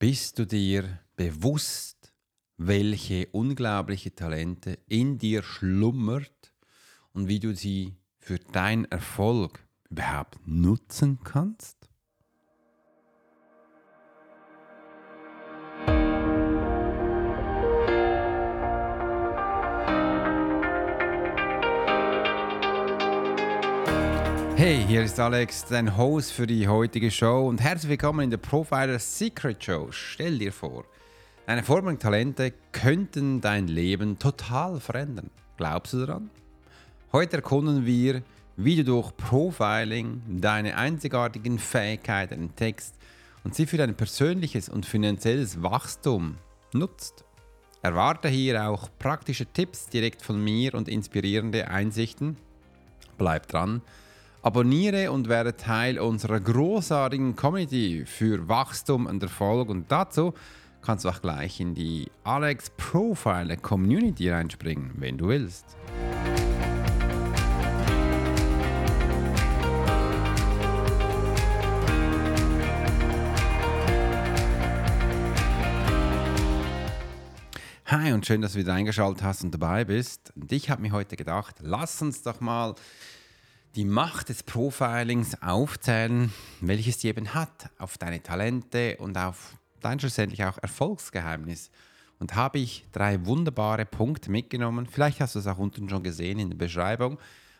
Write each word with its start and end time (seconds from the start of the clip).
Bist 0.00 0.38
du 0.38 0.46
dir 0.46 0.98
bewusst, 1.14 2.14
welche 2.56 3.28
unglaubliche 3.32 4.14
Talente 4.14 4.78
in 4.86 5.18
dir 5.18 5.42
schlummert 5.42 6.54
und 7.12 7.28
wie 7.28 7.38
du 7.38 7.54
sie 7.54 7.98
für 8.18 8.38
deinen 8.38 8.86
Erfolg 8.86 9.60
überhaupt 9.90 10.38
nutzen 10.46 11.18
kannst? 11.22 11.79
Hey, 24.62 24.84
hier 24.86 25.02
ist 25.02 25.18
Alex, 25.18 25.64
dein 25.64 25.96
Host 25.96 26.32
für 26.32 26.46
die 26.46 26.68
heutige 26.68 27.10
Show 27.10 27.48
und 27.48 27.62
herzlich 27.62 27.88
willkommen 27.88 28.20
in 28.20 28.30
der 28.30 28.36
Profiler 28.36 28.98
Secret 28.98 29.64
Show. 29.64 29.88
Stell 29.90 30.38
dir 30.38 30.52
vor, 30.52 30.84
deine 31.46 31.62
vorderen 31.62 31.98
Talente 31.98 32.52
könnten 32.70 33.40
dein 33.40 33.68
Leben 33.68 34.18
total 34.18 34.78
verändern. 34.78 35.30
Glaubst 35.56 35.94
du 35.94 36.04
daran? 36.04 36.28
Heute 37.10 37.36
erkunden 37.36 37.86
wir, 37.86 38.22
wie 38.58 38.76
du 38.76 38.84
durch 38.84 39.16
Profiling 39.16 40.20
deine 40.28 40.76
einzigartigen 40.76 41.58
Fähigkeiten 41.58 42.34
entdeckst 42.34 42.96
und 43.44 43.54
sie 43.54 43.64
für 43.64 43.78
dein 43.78 43.94
persönliches 43.94 44.68
und 44.68 44.84
finanzielles 44.84 45.62
Wachstum 45.62 46.36
nutzt. 46.74 47.24
Erwarte 47.80 48.28
hier 48.28 48.68
auch 48.68 48.90
praktische 48.98 49.46
Tipps 49.46 49.88
direkt 49.88 50.20
von 50.20 50.44
mir 50.44 50.74
und 50.74 50.86
inspirierende 50.86 51.68
Einsichten. 51.68 52.36
Bleib 53.16 53.48
dran 53.48 53.80
Abonniere 54.42 55.12
und 55.12 55.28
werde 55.28 55.54
Teil 55.54 55.98
unserer 55.98 56.40
großartigen 56.40 57.36
Community 57.36 58.06
für 58.06 58.48
Wachstum 58.48 59.04
und 59.04 59.22
Erfolg. 59.22 59.68
Und 59.68 59.92
dazu 59.92 60.32
kannst 60.80 61.04
du 61.04 61.10
auch 61.10 61.20
gleich 61.20 61.60
in 61.60 61.74
die 61.74 62.10
Alex 62.24 62.70
Profile 62.70 63.58
Community 63.58 64.30
reinspringen, 64.30 64.92
wenn 64.96 65.18
du 65.18 65.28
willst. 65.28 65.76
Hi 77.84 78.12
und 78.14 78.24
schön, 78.24 78.40
dass 78.40 78.54
du 78.54 78.60
wieder 78.60 78.72
eingeschaltet 78.72 79.22
hast 79.22 79.44
und 79.44 79.50
dabei 79.50 79.84
bist. 79.84 80.32
Und 80.34 80.50
ich 80.50 80.70
habe 80.70 80.80
mir 80.80 80.92
heute 80.92 81.16
gedacht, 81.16 81.56
lass 81.60 82.00
uns 82.00 82.22
doch 82.22 82.40
mal 82.40 82.74
die 83.76 83.84
Macht 83.84 84.28
des 84.28 84.42
Profilings 84.42 85.40
aufzählen, 85.42 86.32
welches 86.60 86.98
die 86.98 87.08
eben 87.08 87.34
hat 87.34 87.70
auf 87.78 87.98
deine 87.98 88.22
Talente 88.22 88.96
und 88.98 89.16
auf 89.16 89.56
dein 89.80 90.00
schlussendlich 90.00 90.44
auch 90.44 90.58
Erfolgsgeheimnis. 90.58 91.70
Und 92.18 92.34
habe 92.34 92.58
ich 92.58 92.84
drei 92.92 93.24
wunderbare 93.24 93.86
Punkte 93.86 94.30
mitgenommen. 94.30 94.86
Vielleicht 94.86 95.20
hast 95.20 95.36
du 95.36 95.38
es 95.38 95.46
auch 95.46 95.58
unten 95.58 95.88
schon 95.88 96.02
gesehen 96.02 96.38
in 96.38 96.50
der 96.50 96.58
Beschreibung, 96.58 97.18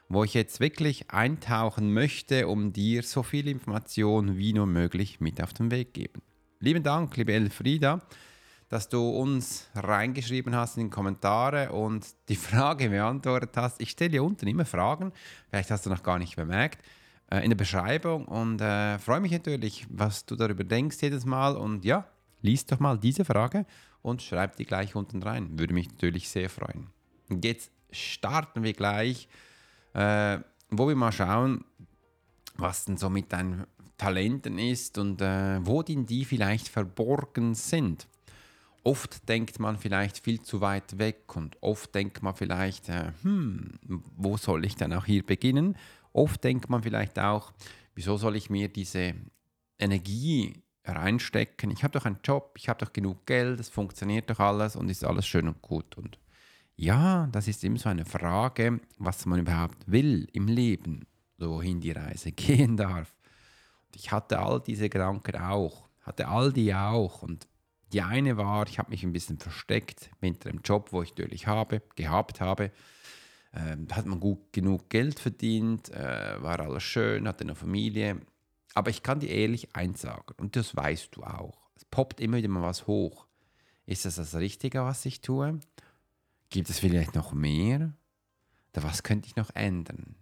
wo 0.08 0.24
ich 0.24 0.34
jetzt 0.34 0.60
wirklich 0.60 1.10
eintauchen 1.10 1.94
möchte, 1.94 2.46
um 2.46 2.72
dir 2.72 3.02
so 3.02 3.22
viel 3.22 3.48
Information 3.48 4.36
wie 4.36 4.52
nur 4.52 4.66
möglich 4.66 5.20
mit 5.20 5.42
auf 5.42 5.54
den 5.54 5.70
Weg 5.70 5.94
geben. 5.94 6.20
Lieben 6.58 6.82
Dank, 6.82 7.16
liebe 7.16 7.32
Elfrieda 7.32 8.02
dass 8.70 8.88
du 8.88 9.10
uns 9.10 9.68
reingeschrieben 9.74 10.54
hast 10.54 10.78
in 10.78 10.84
die 10.84 10.90
Kommentare 10.90 11.72
und 11.72 12.06
die 12.28 12.36
Frage 12.50 12.88
beantwortet 12.88 13.50
hast. 13.56 13.80
Ich 13.80 13.90
stelle 13.90 14.10
dir 14.10 14.24
unten 14.24 14.46
immer 14.46 14.64
Fragen, 14.64 15.12
vielleicht 15.50 15.70
hast 15.70 15.84
du 15.84 15.90
noch 15.90 16.02
gar 16.02 16.18
nicht 16.18 16.36
bemerkt, 16.36 16.82
äh, 17.30 17.40
in 17.40 17.50
der 17.50 17.56
Beschreibung 17.56 18.26
und 18.26 18.60
äh, 18.60 18.98
freue 18.98 19.20
mich 19.20 19.32
natürlich, 19.32 19.86
was 19.90 20.24
du 20.24 20.36
darüber 20.36 20.62
denkst 20.62 20.98
jedes 21.02 21.26
Mal. 21.26 21.56
Und 21.56 21.84
ja, 21.84 22.06
liest 22.42 22.70
doch 22.70 22.78
mal 22.78 22.96
diese 22.96 23.24
Frage 23.24 23.66
und 24.02 24.22
schreib 24.22 24.54
die 24.56 24.64
gleich 24.64 24.94
unten 24.94 25.22
rein. 25.22 25.58
Würde 25.58 25.74
mich 25.74 25.90
natürlich 25.90 26.28
sehr 26.28 26.48
freuen. 26.48 26.86
Und 27.28 27.44
jetzt 27.44 27.72
starten 27.90 28.62
wir 28.62 28.72
gleich, 28.72 29.28
äh, 29.94 30.38
wo 30.70 30.86
wir 30.86 30.94
mal 30.94 31.10
schauen, 31.10 31.64
was 32.56 32.84
denn 32.84 32.96
so 32.96 33.10
mit 33.10 33.32
deinen 33.32 33.66
Talenten 33.96 34.58
ist 34.58 34.96
und 34.96 35.20
äh, 35.20 35.58
wo 35.66 35.82
denn 35.82 36.06
die 36.06 36.24
vielleicht 36.24 36.68
verborgen 36.68 37.54
sind. 37.54 38.06
Oft 38.82 39.28
denkt 39.28 39.58
man 39.58 39.78
vielleicht 39.78 40.18
viel 40.18 40.40
zu 40.40 40.60
weit 40.60 40.98
weg 40.98 41.36
und 41.36 41.56
oft 41.62 41.94
denkt 41.94 42.22
man 42.22 42.34
vielleicht, 42.34 42.88
äh, 42.88 43.12
hm, 43.22 43.78
wo 44.16 44.36
soll 44.36 44.64
ich 44.64 44.76
denn 44.76 44.92
auch 44.92 45.04
hier 45.04 45.24
beginnen? 45.24 45.76
Oft 46.12 46.42
denkt 46.44 46.70
man 46.70 46.82
vielleicht 46.82 47.18
auch, 47.18 47.52
wieso 47.94 48.16
soll 48.16 48.36
ich 48.36 48.48
mir 48.48 48.68
diese 48.68 49.14
Energie 49.78 50.62
reinstecken? 50.84 51.70
Ich 51.70 51.84
habe 51.84 51.92
doch 51.92 52.06
einen 52.06 52.20
Job, 52.24 52.54
ich 52.56 52.68
habe 52.70 52.84
doch 52.84 52.92
genug 52.92 53.26
Geld, 53.26 53.60
es 53.60 53.68
funktioniert 53.68 54.30
doch 54.30 54.40
alles 54.40 54.76
und 54.76 54.88
ist 54.88 55.04
alles 55.04 55.26
schön 55.26 55.46
und 55.46 55.60
gut. 55.60 55.98
Und 55.98 56.18
ja, 56.76 57.28
das 57.30 57.48
ist 57.48 57.62
immer 57.62 57.78
so 57.78 57.90
eine 57.90 58.06
Frage, 58.06 58.80
was 58.98 59.26
man 59.26 59.40
überhaupt 59.40 59.90
will 59.90 60.26
im 60.32 60.46
Leben, 60.46 61.06
wohin 61.36 61.80
die 61.80 61.92
Reise 61.92 62.32
gehen 62.32 62.78
darf. 62.78 63.14
Ich 63.94 64.10
hatte 64.10 64.38
all 64.38 64.60
diese 64.60 64.88
Gedanken 64.88 65.36
auch, 65.36 65.88
hatte 66.00 66.28
all 66.28 66.50
die 66.50 66.74
auch 66.74 67.22
und 67.22 67.46
die 67.92 68.02
eine 68.02 68.36
war, 68.36 68.66
ich 68.68 68.78
habe 68.78 68.90
mich 68.90 69.02
ein 69.02 69.12
bisschen 69.12 69.38
versteckt 69.38 70.10
hinter 70.20 70.50
dem 70.50 70.60
Job, 70.62 70.92
wo 70.92 71.02
ich 71.02 71.10
natürlich 71.10 71.46
habe, 71.46 71.82
gehabt 71.96 72.40
habe. 72.40 72.70
Ähm, 73.52 73.88
da 73.88 73.96
hat 73.96 74.06
man 74.06 74.20
gut 74.20 74.52
genug 74.52 74.88
Geld 74.90 75.18
verdient, 75.18 75.90
äh, 75.90 76.40
war 76.40 76.60
alles 76.60 76.84
schön, 76.84 77.26
hatte 77.26 77.42
eine 77.42 77.54
Familie. 77.54 78.20
Aber 78.74 78.90
ich 78.90 79.02
kann 79.02 79.20
dir 79.20 79.30
ehrlich 79.30 79.74
eins 79.74 80.02
sagen, 80.02 80.34
und 80.36 80.54
das 80.54 80.76
weißt 80.76 81.16
du 81.16 81.24
auch. 81.24 81.58
Es 81.74 81.84
poppt 81.84 82.20
immer 82.20 82.36
wieder 82.36 82.48
mal 82.48 82.62
was 82.62 82.86
hoch. 82.86 83.26
Ist 83.86 84.04
das 84.04 84.16
das 84.16 84.36
Richtige, 84.36 84.84
was 84.84 85.04
ich 85.04 85.20
tue? 85.20 85.58
Gibt 86.50 86.70
es 86.70 86.78
vielleicht 86.78 87.16
noch 87.16 87.32
mehr? 87.32 87.92
Oder 88.72 88.84
was 88.84 89.02
könnte 89.02 89.26
ich 89.26 89.34
noch 89.34 89.50
ändern? 89.54 90.14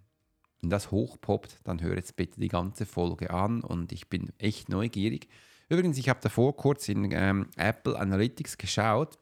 Wenn 0.61 0.71
das 0.71 0.89
hochpoppt, 0.89 1.59
dann 1.65 1.81
hör 1.81 1.95
jetzt 1.95 2.15
bitte 2.15 2.39
die 2.39 2.47
ganze 2.47 2.87
Folge 2.87 3.29
an 3.29 3.61
und 3.61 3.91
ich 3.91 4.09
bin 4.09 4.31
echt 4.39 4.69
neugierig 4.69 5.29
Übrigens, 5.69 5.99
ich 5.99 6.09
habe 6.09 6.19
davor 6.21 6.57
kurz 6.57 6.89
in 6.89 7.11
ähm, 7.11 7.47
Apple 7.55 7.97
Analytics 7.97 8.57
geschaut, 8.57 9.19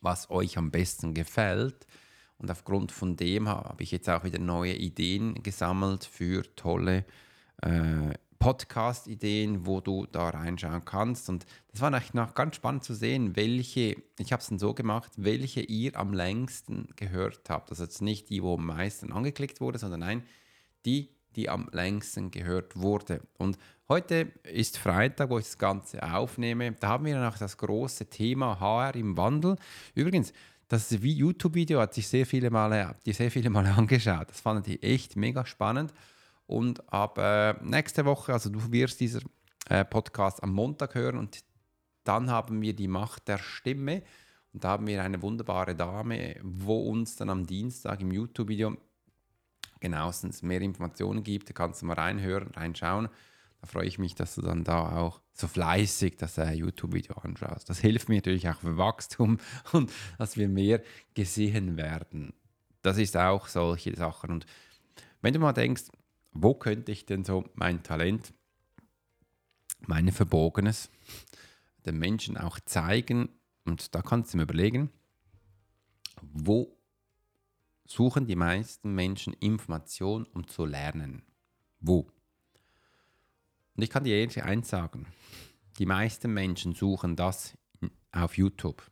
was 0.00 0.30
euch 0.30 0.56
am 0.56 0.70
besten 0.70 1.14
gefällt. 1.14 1.86
Und 2.38 2.48
aufgrund 2.50 2.92
von 2.92 3.16
dem 3.16 3.48
habe 3.48 3.82
ich 3.82 3.90
jetzt 3.90 4.08
auch 4.08 4.22
wieder 4.22 4.38
neue 4.38 4.74
Ideen 4.74 5.42
gesammelt 5.42 6.04
für 6.04 6.44
tolle 6.54 7.04
äh, 7.62 8.14
Podcast-Ideen, 8.38 9.66
wo 9.66 9.80
du 9.80 10.06
da 10.06 10.28
reinschauen 10.28 10.84
kannst. 10.84 11.28
Und 11.28 11.44
das 11.72 11.80
war 11.80 11.92
eigentlich 11.92 12.14
noch 12.14 12.34
ganz 12.34 12.54
spannend 12.54 12.84
zu 12.84 12.94
sehen, 12.94 13.34
welche, 13.34 13.96
ich 14.16 14.32
habe 14.32 14.40
es 14.40 14.48
dann 14.48 14.60
so 14.60 14.74
gemacht, 14.74 15.10
welche 15.16 15.62
ihr 15.62 15.96
am 15.96 16.12
längsten 16.12 16.88
gehört 16.94 17.50
habt. 17.50 17.70
Also 17.70 17.82
jetzt 17.82 18.00
nicht 18.00 18.30
die, 18.30 18.44
wo 18.44 18.54
am 18.54 18.66
meisten 18.66 19.12
angeklickt 19.12 19.60
wurde, 19.60 19.78
sondern 19.78 20.00
nein, 20.00 20.22
die, 20.86 21.17
die 21.38 21.48
am 21.48 21.68
längsten 21.70 22.32
gehört 22.32 22.76
wurde. 22.76 23.20
Und 23.38 23.58
heute 23.88 24.32
ist 24.42 24.76
Freitag, 24.76 25.30
wo 25.30 25.38
ich 25.38 25.44
das 25.44 25.56
Ganze 25.56 26.02
aufnehme. 26.02 26.72
Da 26.72 26.88
haben 26.88 27.04
wir 27.04 27.20
noch 27.20 27.38
das 27.38 27.56
große 27.56 28.06
Thema 28.06 28.58
HR 28.58 28.96
im 28.96 29.16
Wandel. 29.16 29.54
Übrigens, 29.94 30.32
das 30.66 30.90
YouTube-Video 30.90 31.80
hat 31.80 31.94
sich 31.94 32.08
sehr 32.08 32.26
viele 32.26 32.50
Male, 32.50 32.96
die 33.06 33.12
sehr 33.12 33.30
viele 33.30 33.50
Male 33.50 33.72
angeschaut. 33.76 34.30
Das 34.30 34.40
fand 34.40 34.66
ich 34.66 34.82
echt 34.82 35.14
mega 35.14 35.46
spannend. 35.46 35.94
Und 36.48 36.92
ab 36.92 37.18
äh, 37.18 37.52
nächste 37.62 38.04
Woche, 38.04 38.32
also 38.32 38.50
du 38.50 38.72
wirst 38.72 38.98
dieser 38.98 39.20
äh, 39.68 39.84
Podcast 39.84 40.42
am 40.42 40.52
Montag 40.52 40.96
hören 40.96 41.18
und 41.18 41.38
dann 42.02 42.32
haben 42.32 42.60
wir 42.62 42.74
die 42.74 42.88
Macht 42.88 43.28
der 43.28 43.38
Stimme. 43.38 44.02
Und 44.52 44.64
da 44.64 44.70
haben 44.70 44.88
wir 44.88 45.04
eine 45.04 45.22
wunderbare 45.22 45.76
Dame, 45.76 46.34
wo 46.42 46.90
uns 46.90 47.14
dann 47.14 47.30
am 47.30 47.46
Dienstag 47.46 48.00
im 48.00 48.10
YouTube-Video 48.10 48.76
genauestens 49.80 50.42
mehr 50.42 50.60
Informationen 50.60 51.22
gibt. 51.22 51.48
Da 51.48 51.52
kannst 51.52 51.82
du 51.82 51.86
mal 51.86 51.94
reinhören, 51.94 52.50
reinschauen. 52.52 53.08
Da 53.60 53.66
freue 53.66 53.86
ich 53.86 53.98
mich, 53.98 54.14
dass 54.14 54.34
du 54.36 54.42
dann 54.42 54.64
da 54.64 54.96
auch 54.96 55.20
so 55.32 55.48
fleißig 55.48 56.16
das 56.16 56.38
äh, 56.38 56.52
YouTube-Video 56.52 57.16
anschaust. 57.16 57.68
Das 57.68 57.80
hilft 57.80 58.08
mir 58.08 58.16
natürlich 58.16 58.48
auch 58.48 58.60
für 58.60 58.76
Wachstum 58.76 59.38
und 59.72 59.92
dass 60.18 60.36
wir 60.36 60.48
mehr 60.48 60.82
gesehen 61.14 61.76
werden. 61.76 62.32
Das 62.82 62.98
ist 62.98 63.16
auch 63.16 63.48
solche 63.48 63.96
Sachen. 63.96 64.30
Und 64.30 64.46
wenn 65.20 65.34
du 65.34 65.40
mal 65.40 65.52
denkst, 65.52 65.84
wo 66.32 66.54
könnte 66.54 66.92
ich 66.92 67.06
denn 67.06 67.24
so 67.24 67.44
mein 67.54 67.82
Talent, 67.82 68.32
mein 69.80 70.12
Verbogenes, 70.12 70.90
den 71.84 71.98
Menschen 71.98 72.36
auch 72.36 72.60
zeigen? 72.60 73.28
Und 73.64 73.94
da 73.94 74.02
kannst 74.02 74.32
du 74.32 74.36
mir 74.36 74.44
überlegen, 74.44 74.90
wo 76.22 76.77
suchen 77.88 78.26
die 78.26 78.36
meisten 78.36 78.94
Menschen 78.94 79.32
Informationen, 79.32 80.26
um 80.26 80.46
zu 80.46 80.64
lernen. 80.64 81.22
Wo? 81.80 82.10
Und 83.74 83.82
ich 83.82 83.90
kann 83.90 84.04
dir 84.04 84.16
ehrlich 84.16 84.42
eins 84.42 84.68
sagen, 84.68 85.06
die 85.78 85.86
meisten 85.86 86.32
Menschen 86.32 86.74
suchen 86.74 87.16
das 87.16 87.56
auf 88.12 88.36
YouTube. 88.36 88.82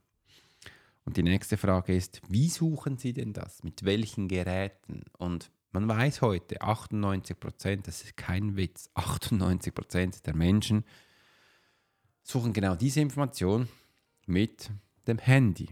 Und 1.04 1.16
die 1.16 1.22
nächste 1.22 1.56
Frage 1.56 1.94
ist, 1.94 2.20
wie 2.28 2.48
suchen 2.48 2.96
sie 2.96 3.12
denn 3.12 3.32
das? 3.32 3.62
Mit 3.62 3.84
welchen 3.84 4.28
Geräten? 4.28 5.04
Und 5.18 5.50
man 5.70 5.88
weiß 5.88 6.22
heute, 6.22 6.60
98 6.62 7.38
Prozent, 7.38 7.86
das 7.86 8.02
ist 8.02 8.16
kein 8.16 8.56
Witz, 8.56 8.88
98 8.94 9.74
Prozent 9.74 10.26
der 10.26 10.34
Menschen 10.34 10.84
suchen 12.22 12.52
genau 12.52 12.74
diese 12.74 13.00
Information 13.00 13.68
mit 14.26 14.70
dem 15.06 15.18
Handy. 15.18 15.68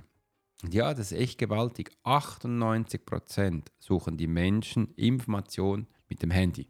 Und 0.65 0.73
ja, 0.73 0.95
das 0.95 1.13
ist 1.13 1.19
echt 1.19 1.37
gewaltig. 1.37 1.91
98% 2.05 3.65
suchen 3.79 4.17
die 4.17 4.27
Menschen 4.27 4.95
Information 4.95 5.87
mit 6.09 6.23
dem 6.23 6.31
Handy. 6.31 6.69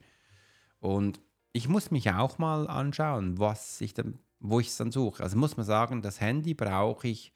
Und 0.81 1.21
ich 1.53 1.69
muss 1.69 1.93
mich 1.93 2.11
auch 2.11 2.39
mal 2.39 2.67
anschauen, 2.67 3.39
was 3.39 3.81
ich 3.81 3.95
dann, 3.95 4.19
wo 4.41 4.59
ich 4.59 4.67
es 4.67 4.77
dann 4.79 4.91
suche. 4.91 5.23
Also 5.23 5.39
muss 5.39 5.57
man 5.57 5.65
sagen, 5.65 6.03
das 6.03 6.21
Handy 6.21 6.55
brauche 6.55 7.07
ich, 7.07 7.33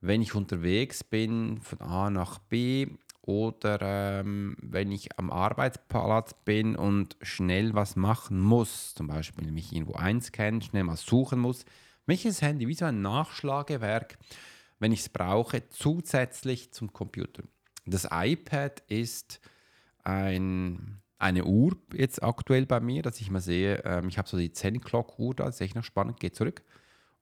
wenn 0.00 0.22
ich 0.22 0.36
unterwegs 0.36 1.02
bin, 1.02 1.60
von 1.60 1.80
A 1.80 2.10
nach 2.10 2.38
B 2.38 2.86
oder 3.20 4.20
ähm, 4.20 4.56
wenn 4.62 4.92
ich 4.92 5.18
am 5.18 5.32
Arbeitsplatz 5.32 6.32
bin 6.44 6.76
und 6.76 7.16
schnell 7.22 7.74
was 7.74 7.96
machen 7.96 8.40
muss, 8.40 8.94
zum 8.94 9.08
Beispiel 9.08 9.50
mich 9.50 9.72
irgendwo 9.72 9.94
einscannen, 9.94 10.62
schnell 10.62 10.84
mal 10.84 10.96
suchen 10.96 11.40
muss, 11.40 11.64
welches 12.06 12.40
Handy 12.40 12.68
wie 12.68 12.74
so 12.74 12.84
ein 12.84 13.02
Nachschlagewerk, 13.02 14.16
wenn 14.82 14.90
ich 14.90 15.00
es 15.00 15.08
brauche, 15.08 15.68
zusätzlich 15.68 16.72
zum 16.72 16.92
Computer. 16.92 17.44
Das 17.86 18.08
iPad 18.10 18.82
ist 18.88 19.40
ein, 20.02 21.00
eine 21.18 21.44
Uhr 21.44 21.76
jetzt 21.94 22.20
aktuell 22.20 22.66
bei 22.66 22.80
mir, 22.80 23.02
dass 23.02 23.20
ich 23.20 23.30
mal 23.30 23.40
sehe, 23.40 23.80
ähm, 23.84 24.08
ich 24.08 24.18
habe 24.18 24.28
so 24.28 24.36
die 24.36 24.50
10 24.50 24.80
Clock 24.80 25.20
Uhr 25.20 25.34
da, 25.36 25.44
das 25.44 25.54
ist 25.54 25.60
echt 25.60 25.76
noch 25.76 25.84
spannend, 25.84 26.18
geht 26.18 26.34
zurück. 26.34 26.64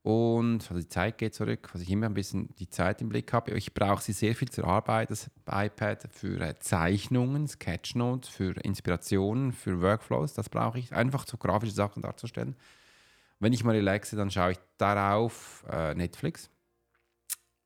Und 0.03 0.71
also 0.71 0.81
die 0.81 0.89
Zeit 0.89 1.19
geht 1.19 1.35
zurück, 1.35 1.69
was 1.75 1.83
ich 1.83 1.91
immer 1.91 2.07
ein 2.07 2.15
bisschen 2.15 2.55
die 2.55 2.71
Zeit 2.71 3.03
im 3.03 3.11
Blick 3.11 3.31
habe. 3.35 3.51
Ich 3.51 3.75
brauche 3.75 4.03
sie 4.03 4.15
sehr 4.15 4.35
viel 4.35 4.49
zur 4.49 4.65
Arbeit, 4.65 5.11
das 5.11 5.31
iPad, 5.47 6.09
für 6.11 6.41
äh, 6.41 6.59
Zeichnungen, 6.61 7.47
Sketchnotes, 7.47 8.31
für 8.31 8.57
Inspirationen, 8.65 9.53
für 9.53 9.83
Workflows. 9.83 10.33
Das 10.33 10.49
brauche 10.49 10.79
ich, 10.79 10.95
einfach 10.95 11.27
so 11.27 11.37
grafische 11.37 11.75
Sachen 11.75 12.01
darzustellen. 12.01 12.57
Wenn 13.39 13.53
ich 13.53 13.65
mal 13.65 13.75
relaxe, 13.75 14.17
dann 14.17 14.31
schaue 14.31 14.53
ich 14.53 14.59
darauf 14.79 15.63
äh, 15.71 15.95
Netflix 15.95 16.49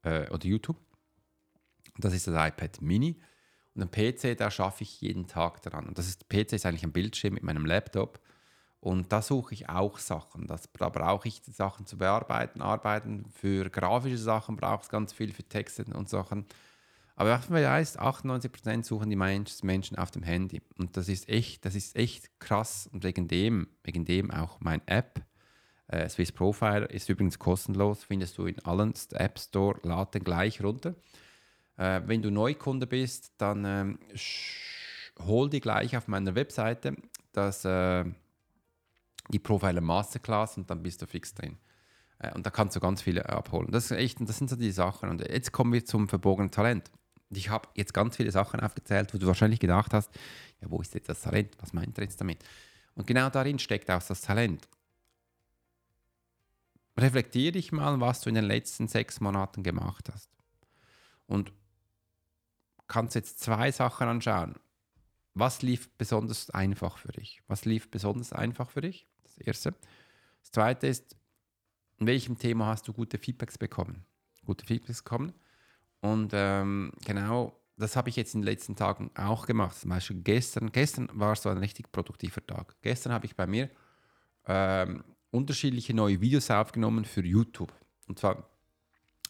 äh, 0.05 0.31
oder 0.31 0.45
YouTube. 0.47 0.77
Das 1.99 2.15
ist 2.15 2.27
das 2.27 2.49
iPad 2.49 2.81
Mini. 2.81 3.21
Und 3.75 3.83
am 3.83 3.91
PC, 3.91 4.37
da 4.37 4.51
schaffe 4.51 4.85
ich 4.85 5.01
jeden 5.01 5.27
Tag 5.27 5.63
daran. 5.63 5.87
Und 5.87 5.99
das 5.99 6.07
ist, 6.07 6.29
PC 6.29 6.53
ist 6.53 6.67
eigentlich 6.67 6.85
ein 6.85 6.93
Bildschirm 6.93 7.35
mit 7.35 7.43
meinem 7.43 7.67
Laptop. 7.67 8.21
Und 8.81 9.13
da 9.13 9.23
suche 9.23 9.55
ich 9.55 9.69
auch 9.69 9.99
Sachen. 9.99 10.47
Das, 10.47 10.69
da 10.79 10.89
brauche 10.91 11.27
ich 11.27 11.43
Sachen 11.45 11.87
zu 11.87 11.97
bearbeiten, 11.97 12.61
arbeiten. 12.61 13.25
Für 13.33 13.71
grafische 13.71 14.19
Sachen 14.19 14.57
brauche 14.57 14.83
ich 14.85 14.91
ganz 14.91 15.13
viel, 15.13 15.33
für 15.33 15.43
Texte 15.43 15.85
und 15.85 16.09
Sachen. 16.09 16.47
Aber 17.17 17.31
was 17.31 17.49
man 17.49 17.63
weiß, 17.63 17.99
98% 17.99 18.85
suchen 18.85 19.09
die 19.09 19.17
Menschen 19.17 19.97
auf 19.97 20.11
dem 20.11 20.23
Handy. 20.23 20.61
Und 20.77 20.97
das 20.97 21.09
ist 21.09 21.29
echt, 21.29 21.65
das 21.65 21.75
ist 21.75 21.97
echt 21.97 22.39
krass. 22.41 22.89
Und 22.93 23.05
wegen 23.05 23.29
dem, 23.29 23.69
wegen 23.85 24.05
dem 24.05 24.31
auch 24.31 24.61
mein 24.61 24.87
App, 24.87 25.25
äh, 25.89 26.09
Swiss 26.09 26.33
Profiler, 26.33 26.91
ist 26.91 27.09
übrigens 27.09 27.39
kostenlos, 27.39 28.05
findest 28.05 28.39
du 28.39 28.47
in 28.47 28.59
allen 28.61 28.95
App 29.13 29.39
Store, 29.39 29.79
lad 29.83 30.15
den 30.15 30.25
gleich 30.25 30.63
runter. 30.63 30.95
Äh, 31.77 32.03
wenn 32.07 32.23
du 32.23 32.31
Neukunde 32.31 32.87
bist, 32.87 33.33
dann 33.39 33.65
ähm, 33.65 33.99
hol 35.27 35.51
die 35.51 35.61
gleich 35.61 35.97
auf 35.97 36.09
meiner 36.09 36.35
Webseite 36.35 36.97
das 37.35 37.65
äh, 37.65 38.05
die 39.29 39.39
Profiler 39.39 39.81
Masterclass 39.81 40.57
und 40.57 40.71
dann 40.71 40.83
bist 40.83 41.03
du 41.03 41.07
fix 41.07 41.35
drin. 41.35 41.59
Äh, 42.19 42.33
und 42.35 42.47
da 42.47 42.51
kannst 42.51 42.77
du 42.77 42.81
ganz 42.81 43.03
viele 43.03 43.29
abholen. 43.29 43.71
Das, 43.71 43.87
ist 43.87 43.91
echt, 43.93 44.19
das 44.21 44.39
sind 44.39 44.51
so 44.51 44.57
die 44.57 44.71
Sachen. 44.71 45.09
Und 45.11 45.21
jetzt 45.29 45.53
kommen 45.53 45.73
wir 45.73 45.85
zum 45.85 46.09
verbogenen 46.09 46.51
Talent. 46.51 46.91
Ich 47.31 47.49
habe 47.49 47.69
jetzt 47.75 47.95
ganz 47.95 48.17
viele 48.17 48.31
Sachen 48.31 48.61
aufgezählt, 48.61 49.13
wo 49.13 49.19
du 49.19 49.27
wahrscheinlich 49.27 49.61
gedacht 49.61 49.93
hast, 49.93 50.11
ja, 50.61 50.71
wo 50.71 50.81
ist 50.81 50.95
jetzt 50.95 51.09
das 51.09 51.23
Talent? 51.23 51.57
Was 51.61 51.73
meint 51.73 51.99
er 51.99 52.05
jetzt 52.05 52.21
damit? 52.21 52.45
Und 52.95 53.07
genau 53.07 53.29
darin 53.31 53.59
steckt 53.59 53.91
auch 53.91 54.03
das 54.03 54.21
Talent. 54.21 54.69
Reflektiere 56.97 57.53
dich 57.53 57.73
mal, 57.73 58.01
was 58.01 58.21
du 58.21 58.29
in 58.29 58.35
den 58.35 58.45
letzten 58.45 58.89
sechs 58.89 59.21
Monaten 59.21 59.63
gemacht 59.63 60.09
hast. 60.13 60.31
Und 61.27 61.53
kannst 62.87 63.15
jetzt 63.15 63.41
zwei 63.41 63.73
Sachen 63.73 64.09
anschauen. 64.09 64.55
Was 65.35 65.63
lief 65.63 65.91
besonders 65.99 66.51
einfach 66.51 66.99
für 66.99 67.13
dich? 67.13 67.43
Was 67.49 67.65
lief 67.65 67.91
besonders 67.91 68.33
einfach 68.33 68.71
für 68.71 68.83
dich? 68.83 69.07
Das 69.25 69.39
Erste. 69.39 69.75
Das 70.43 70.53
Zweite 70.53 70.87
ist, 70.87 71.17
in 71.99 72.07
welchem 72.07 72.39
Thema 72.39 72.67
hast 72.67 72.87
du 72.87 72.93
gute 72.93 73.19
Feedbacks 73.19 73.59
bekommen? 73.59 74.05
Gute 74.45 74.65
Feedbacks 74.65 75.03
bekommen. 75.03 75.33
Und 76.01 76.33
ähm, 76.35 76.93
genau 77.05 77.59
das 77.77 77.97
habe 77.97 78.09
ich 78.09 78.17
jetzt 78.17 78.35
in 78.35 78.43
den 78.43 78.47
letzten 78.47 78.77
Tagen 78.77 79.11
auch 79.17 79.47
gemacht. 79.47 79.77
Zum 79.77 79.91
Beispiel 79.91 80.21
gestern, 80.23 80.71
gestern 80.71 81.09
war 81.13 81.35
so 81.35 81.49
ein 81.49 81.59
richtig 81.59 81.91
produktiver 81.91 82.47
Tag. 82.47 82.77
Gestern 82.83 83.13
habe 83.13 83.27
ich 83.27 83.35
bei 83.35 83.47
mir 83.47 83.69
ähm, 84.47 85.03
unterschiedliche 85.35 85.95
neue 85.95 86.21
Videos 86.21 86.51
aufgenommen 86.51 87.05
für 87.05 87.25
YouTube. 87.25 87.73
Und 88.07 88.19
zwar 88.19 88.49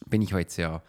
bin 0.05 0.21
ich 0.21 0.31
jetzt 0.31 0.57
ja 0.57 0.81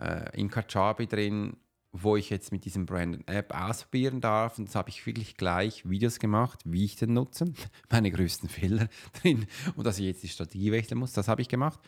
äh, 0.00 0.38
in 0.38 0.50
Kajabi 0.50 1.06
drin 1.06 1.56
wo 2.02 2.16
ich 2.16 2.30
jetzt 2.30 2.52
mit 2.52 2.64
diesem 2.64 2.86
Branded 2.86 3.28
App 3.28 3.54
ausprobieren 3.54 4.20
darf. 4.20 4.58
Und 4.58 4.68
das 4.68 4.74
habe 4.74 4.90
ich 4.90 5.06
wirklich 5.06 5.36
gleich 5.36 5.88
Videos 5.88 6.18
gemacht, 6.18 6.60
wie 6.64 6.84
ich 6.84 6.96
den 6.96 7.14
nutze. 7.14 7.52
Meine 7.90 8.10
größten 8.10 8.48
Fehler 8.48 8.88
drin 9.22 9.46
und 9.74 9.86
dass 9.86 9.98
ich 9.98 10.06
jetzt 10.06 10.22
die 10.22 10.28
Strategie 10.28 10.72
wechseln 10.72 10.98
muss, 10.98 11.12
das 11.12 11.28
habe 11.28 11.42
ich 11.42 11.48
gemacht. 11.48 11.80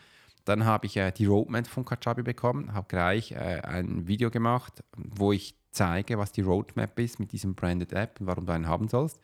Dann 0.45 0.65
habe 0.65 0.85
ich 0.85 0.97
äh, 0.97 1.11
die 1.11 1.25
Roadmap 1.25 1.67
von 1.67 1.85
Kajabi 1.85 2.23
bekommen, 2.23 2.73
habe 2.73 2.87
gleich 2.87 3.31
äh, 3.31 3.61
ein 3.63 4.07
Video 4.07 4.31
gemacht, 4.31 4.83
wo 4.95 5.31
ich 5.31 5.55
zeige, 5.71 6.17
was 6.17 6.31
die 6.31 6.41
Roadmap 6.41 6.97
ist 6.99 7.19
mit 7.19 7.31
diesem 7.31 7.55
Branded 7.55 7.93
App 7.93 8.19
und 8.19 8.27
warum 8.27 8.45
du 8.45 8.53
einen 8.53 8.67
haben 8.67 8.87
sollst. 8.87 9.19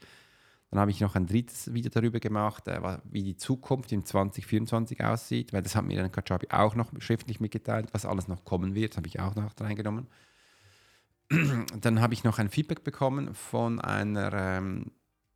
Dann 0.75 0.81
habe 0.81 0.91
ich 0.91 0.99
noch 0.99 1.15
ein 1.15 1.25
drittes 1.25 1.73
Video 1.73 1.89
darüber 1.89 2.19
gemacht, 2.19 2.67
äh, 2.67 2.81
wie 3.05 3.23
die 3.23 3.37
Zukunft 3.37 3.93
im 3.93 4.03
2024 4.03 5.05
aussieht, 5.05 5.53
weil 5.53 5.61
das 5.61 5.73
hat 5.73 5.85
mir 5.85 5.95
dann 5.95 6.11
Kajabi 6.11 6.47
auch 6.49 6.75
noch 6.75 6.91
schriftlich 6.99 7.39
mitgeteilt, 7.39 7.87
was 7.93 8.05
alles 8.05 8.27
noch 8.27 8.43
kommen 8.43 8.75
wird, 8.75 8.97
habe 8.97 9.07
ich 9.07 9.21
auch 9.21 9.35
noch 9.35 9.53
reingenommen 9.57 10.07
dann 11.79 12.01
habe 12.01 12.13
ich 12.13 12.25
noch 12.25 12.39
ein 12.39 12.49
Feedback 12.49 12.83
bekommen 12.83 13.33
von 13.33 13.79
einer 13.79 14.33
ähm, 14.33 14.91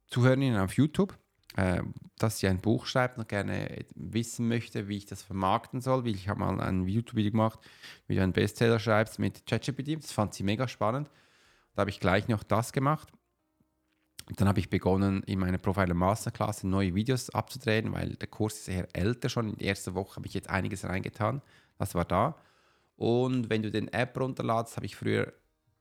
Zuhörerin 0.07 0.57
auf 0.57 0.73
YouTube, 0.73 1.17
äh, 1.55 1.83
dass 2.17 2.39
sie 2.39 2.49
ein 2.49 2.59
Buch 2.59 2.85
schreibt 2.85 3.17
und 3.17 3.29
gerne 3.29 3.85
wissen 3.95 4.49
möchte, 4.49 4.89
wie 4.89 4.97
ich 4.97 5.05
das 5.05 5.23
vermarkten 5.23 5.79
soll. 5.79 6.05
Ich 6.09 6.27
habe 6.27 6.41
mal 6.41 6.59
ein 6.59 6.85
YouTube-Video 6.85 7.31
gemacht, 7.31 7.59
wie 8.07 8.15
du 8.15 8.23
einen 8.23 8.33
Bestseller 8.33 8.79
schreibst 8.79 9.19
mit 9.19 9.45
ChatGPT. 9.45 10.03
Das 10.03 10.11
fand 10.11 10.33
sie 10.33 10.43
mega 10.43 10.67
spannend. 10.67 11.09
Da 11.75 11.83
habe 11.83 11.91
ich 11.91 12.01
gleich 12.01 12.27
noch 12.27 12.43
das 12.43 12.73
gemacht. 12.73 13.07
Dann 14.35 14.47
habe 14.47 14.59
ich 14.59 14.69
begonnen, 14.69 15.23
in 15.23 15.39
meiner 15.39 15.57
Profiler 15.57 15.93
Masterclass 15.93 16.63
neue 16.63 16.93
Videos 16.93 17.29
abzudrehen, 17.31 17.91
weil 17.93 18.15
der 18.15 18.27
Kurs 18.27 18.59
ist 18.59 18.67
eher 18.69 18.87
älter 18.93 19.29
schon. 19.29 19.49
In 19.49 19.57
der 19.57 19.69
ersten 19.69 19.95
Woche 19.95 20.17
habe 20.17 20.27
ich 20.27 20.33
jetzt 20.33 20.49
einiges 20.49 20.85
reingetan. 20.85 21.41
Das 21.77 21.95
war 21.95 22.05
da. 22.05 22.35
Und 22.95 23.49
wenn 23.49 23.63
du 23.63 23.71
den 23.71 23.87
App 23.87 24.19
runterladest, 24.19 24.75
habe 24.75 24.85
ich 24.85 24.95
früher 24.95 25.33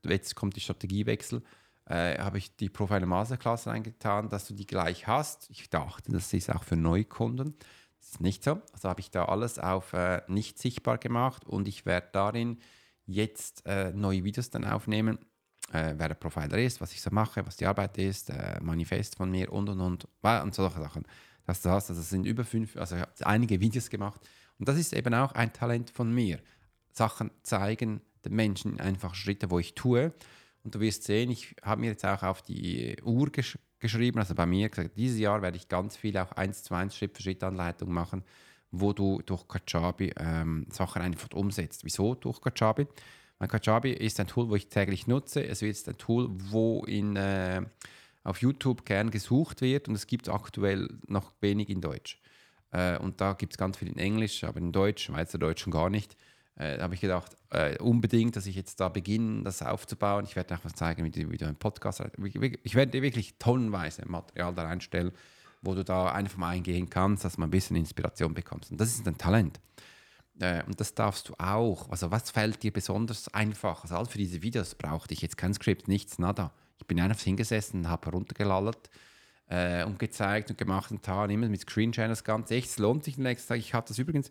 jetzt 0.06 0.34
kommt 0.34 0.56
die 0.56 0.60
Strategiewechsel, 0.60 1.42
äh, 1.86 2.18
habe 2.18 2.38
ich 2.38 2.54
die 2.56 2.68
Profile 2.68 3.06
Masterclass 3.06 3.66
reingetan, 3.66 4.28
dass 4.28 4.46
du 4.46 4.54
die 4.54 4.66
gleich 4.66 5.06
hast. 5.06 5.48
Ich 5.50 5.70
dachte, 5.70 6.12
das 6.12 6.32
ist 6.32 6.50
auch 6.54 6.64
für 6.64 6.76
Neukunden. 6.76 7.54
Das 8.00 8.10
ist 8.10 8.20
nicht 8.20 8.44
so. 8.44 8.60
Also 8.72 8.88
habe 8.88 9.00
ich 9.00 9.10
da 9.10 9.24
alles 9.24 9.58
auf 9.58 9.92
äh, 9.92 10.22
nicht 10.28 10.58
sichtbar 10.58 10.98
gemacht 10.98 11.44
und 11.44 11.66
ich 11.66 11.86
werde 11.86 12.08
darin 12.12 12.58
jetzt 13.06 13.66
äh, 13.66 13.92
neue 13.92 14.24
Videos 14.24 14.50
dann 14.50 14.64
aufnehmen, 14.64 15.18
äh, 15.72 15.94
wer 15.96 16.08
der 16.08 16.14
Profiler 16.14 16.58
ist, 16.58 16.80
was 16.80 16.92
ich 16.92 17.00
so 17.00 17.10
mache, 17.10 17.44
was 17.46 17.56
die 17.56 17.66
Arbeit 17.66 17.98
ist, 17.98 18.30
äh, 18.30 18.58
Manifest 18.62 19.16
von 19.16 19.30
mir 19.30 19.52
und 19.52 19.68
und 19.68 19.80
und 19.80 20.08
und 20.22 20.54
solche 20.54 20.80
Sachen. 20.80 21.04
Das, 21.46 21.62
das, 21.62 21.88
also 21.88 22.02
sind 22.02 22.26
über 22.26 22.44
fünf, 22.44 22.76
also 22.76 22.96
ich 22.96 23.02
habe 23.02 23.12
einige 23.22 23.60
Videos 23.60 23.88
gemacht 23.88 24.20
und 24.58 24.68
das 24.68 24.76
ist 24.76 24.92
eben 24.92 25.14
auch 25.14 25.32
ein 25.32 25.52
Talent 25.52 25.90
von 25.90 26.12
mir. 26.12 26.40
Sachen 26.92 27.30
zeigen, 27.42 28.00
den 28.24 28.34
Menschen 28.34 28.80
einfach 28.80 29.14
Schritte, 29.14 29.50
wo 29.50 29.58
ich 29.58 29.74
tue. 29.74 30.12
Und 30.64 30.74
du 30.74 30.80
wirst 30.80 31.04
sehen, 31.04 31.30
ich 31.30 31.54
habe 31.62 31.80
mir 31.80 31.88
jetzt 31.88 32.04
auch 32.04 32.22
auf 32.22 32.42
die 32.42 32.96
Uhr 33.02 33.30
gesch 33.30 33.58
geschrieben, 33.80 34.18
also 34.18 34.34
bei 34.34 34.44
mir 34.44 34.68
gesagt, 34.68 34.96
dieses 34.96 35.20
Jahr 35.20 35.40
werde 35.40 35.56
ich 35.56 35.68
ganz 35.68 35.96
viel 35.96 36.18
auch 36.18 36.32
1 36.32 36.64
zu 36.64 36.74
1 36.74 36.96
Schritt 36.96 37.16
für 37.16 37.22
Schritt 37.22 37.44
Anleitung 37.44 37.92
machen, 37.92 38.24
wo 38.72 38.92
du 38.92 39.22
durch 39.24 39.46
Kajabi 39.46 40.12
ähm, 40.18 40.66
Sachen 40.68 41.00
einfach 41.00 41.28
umsetzt. 41.32 41.84
Wieso 41.84 42.16
durch 42.16 42.40
Kajabi? 42.40 42.88
Mein 43.38 43.48
Kajabi 43.48 43.92
ist 43.92 44.18
ein 44.18 44.26
Tool, 44.26 44.48
wo 44.48 44.56
ich 44.56 44.68
täglich 44.68 45.06
nutze. 45.06 45.46
Es 45.46 45.62
ist 45.62 45.88
ein 45.88 45.96
Tool, 45.96 46.28
wo 46.28 46.84
in, 46.84 47.14
äh, 47.16 47.62
auf 48.24 48.40
YouTube 48.42 48.84
gern 48.84 49.10
gesucht 49.10 49.60
wird 49.60 49.88
und 49.88 49.94
es 49.94 50.06
gibt 50.06 50.28
aktuell 50.28 50.88
noch 51.06 51.32
wenig 51.40 51.68
in 51.68 51.80
Deutsch. 51.80 52.20
Äh, 52.72 52.98
und 52.98 53.20
da 53.20 53.34
gibt 53.34 53.52
es 53.54 53.58
ganz 53.58 53.76
viel 53.76 53.88
in 53.88 53.98
Englisch, 53.98 54.42
aber 54.44 54.58
in 54.58 54.72
Deutsch, 54.72 55.04
Schweizerdeutsch 55.04 55.62
schon 55.62 55.72
gar 55.72 55.88
nicht. 55.88 56.16
Äh, 56.56 56.76
da 56.76 56.82
habe 56.82 56.94
ich 56.94 57.00
gedacht, 57.00 57.36
äh, 57.50 57.78
unbedingt, 57.78 58.34
dass 58.34 58.46
ich 58.46 58.56
jetzt 58.56 58.80
da 58.80 58.88
beginne, 58.88 59.44
das 59.44 59.62
aufzubauen. 59.62 60.24
Ich 60.24 60.34
werde 60.34 60.54
einfach 60.54 60.72
zeigen, 60.72 61.04
wie 61.04 61.10
du, 61.10 61.30
wie 61.30 61.36
du 61.36 61.46
einen 61.46 61.56
Podcast, 61.56 62.02
ich 62.18 62.74
werde 62.74 62.92
dir 62.92 63.02
wirklich 63.02 63.36
tonnenweise 63.38 64.02
Material 64.06 64.52
da 64.52 64.64
reinstellen, 64.64 65.12
wo 65.62 65.74
du 65.74 65.84
da 65.84 66.12
einfach 66.12 66.38
mal 66.38 66.50
eingehen 66.50 66.90
kannst, 66.90 67.24
dass 67.24 67.38
mal 67.38 67.46
ein 67.46 67.50
bisschen 67.50 67.76
Inspiration 67.76 68.34
bekommst. 68.34 68.72
Und 68.72 68.80
das 68.80 68.94
ist 68.94 69.06
ein 69.06 69.16
Talent. 69.16 69.60
Äh, 70.40 70.62
und 70.64 70.80
das 70.80 70.94
darfst 70.94 71.28
du 71.28 71.34
auch. 71.38 71.90
Also 71.90 72.10
was 72.10 72.30
fällt 72.30 72.62
dir 72.62 72.72
besonders 72.72 73.32
einfach? 73.34 73.82
Also 73.82 74.10
für 74.10 74.18
diese 74.18 74.42
Videos 74.42 74.74
brauchte 74.74 75.14
ich 75.14 75.22
jetzt 75.22 75.36
kein 75.36 75.54
Skript, 75.54 75.88
nichts, 75.88 76.18
nada. 76.18 76.52
Ich 76.78 76.86
bin 76.86 77.00
einfach 77.00 77.20
hingesessen, 77.20 77.88
habe 77.88 78.10
runtergelallert 78.10 78.90
äh, 79.48 79.84
und 79.84 79.98
gezeigt 79.98 80.50
und 80.50 80.58
gemacht 80.58 80.90
und 80.90 81.02
getan, 81.02 81.30
immer 81.30 81.48
mit 81.48 81.60
Screenshare 81.60 82.08
das 82.08 82.24
Ganze. 82.24 82.54
Echt, 82.54 82.70
es 82.70 82.78
lohnt 82.78 83.04
sich 83.04 83.16
den 83.16 83.24
nächsten 83.24 83.48
Tag. 83.48 83.58
Ich 83.58 83.74
habe 83.74 83.86
das 83.88 83.98
übrigens 83.98 84.30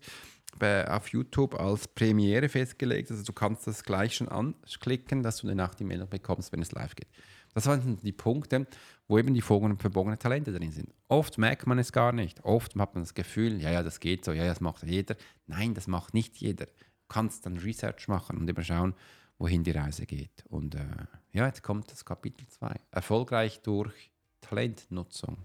bei, 0.58 0.88
auf 0.90 1.08
YouTube 1.08 1.54
als 1.60 1.88
Premiere 1.88 2.48
festgelegt. 2.48 3.10
Also 3.10 3.22
du 3.22 3.32
kannst 3.32 3.66
das 3.66 3.84
gleich 3.84 4.14
schon 4.16 4.28
anklicken, 4.28 5.22
dass 5.22 5.38
du 5.38 5.46
danach 5.46 5.74
die 5.74 5.84
Meldung 5.84 6.08
bekommst, 6.08 6.52
wenn 6.52 6.62
es 6.62 6.72
live 6.72 6.94
geht. 6.96 7.08
Das 7.54 7.66
waren 7.66 7.98
die 8.02 8.12
Punkte, 8.12 8.66
wo 9.08 9.18
eben 9.18 9.34
die 9.34 9.42
verbogenen 9.42 10.18
Talente 10.18 10.52
drin 10.52 10.70
sind. 10.70 10.92
Oft 11.08 11.38
merkt 11.38 11.66
man 11.66 11.78
es 11.78 11.92
gar 11.92 12.12
nicht. 12.12 12.44
Oft 12.44 12.76
hat 12.76 12.94
man 12.94 13.02
das 13.02 13.14
Gefühl, 13.14 13.60
ja, 13.60 13.70
ja, 13.70 13.82
das 13.82 14.00
geht 14.00 14.24
so, 14.24 14.32
ja, 14.32 14.44
ja, 14.44 14.50
das 14.50 14.60
macht 14.60 14.82
jeder. 14.84 15.16
Nein, 15.46 15.74
das 15.74 15.86
macht 15.86 16.14
nicht 16.14 16.36
jeder. 16.36 16.66
Du 16.66 16.72
kannst 17.08 17.46
dann 17.46 17.56
Research 17.56 18.08
machen 18.08 18.36
und 18.38 18.48
eben 18.48 18.62
schauen, 18.62 18.94
wohin 19.38 19.64
die 19.64 19.70
Reise 19.70 20.04
geht. 20.04 20.44
Und 20.48 20.74
äh, 20.74 20.84
ja, 21.32 21.46
jetzt 21.46 21.62
kommt 21.62 21.90
das 21.90 22.04
Kapitel 22.04 22.46
2. 22.46 22.74
Erfolgreich 22.90 23.62
durch 23.62 24.10
Talentnutzung. 24.40 25.38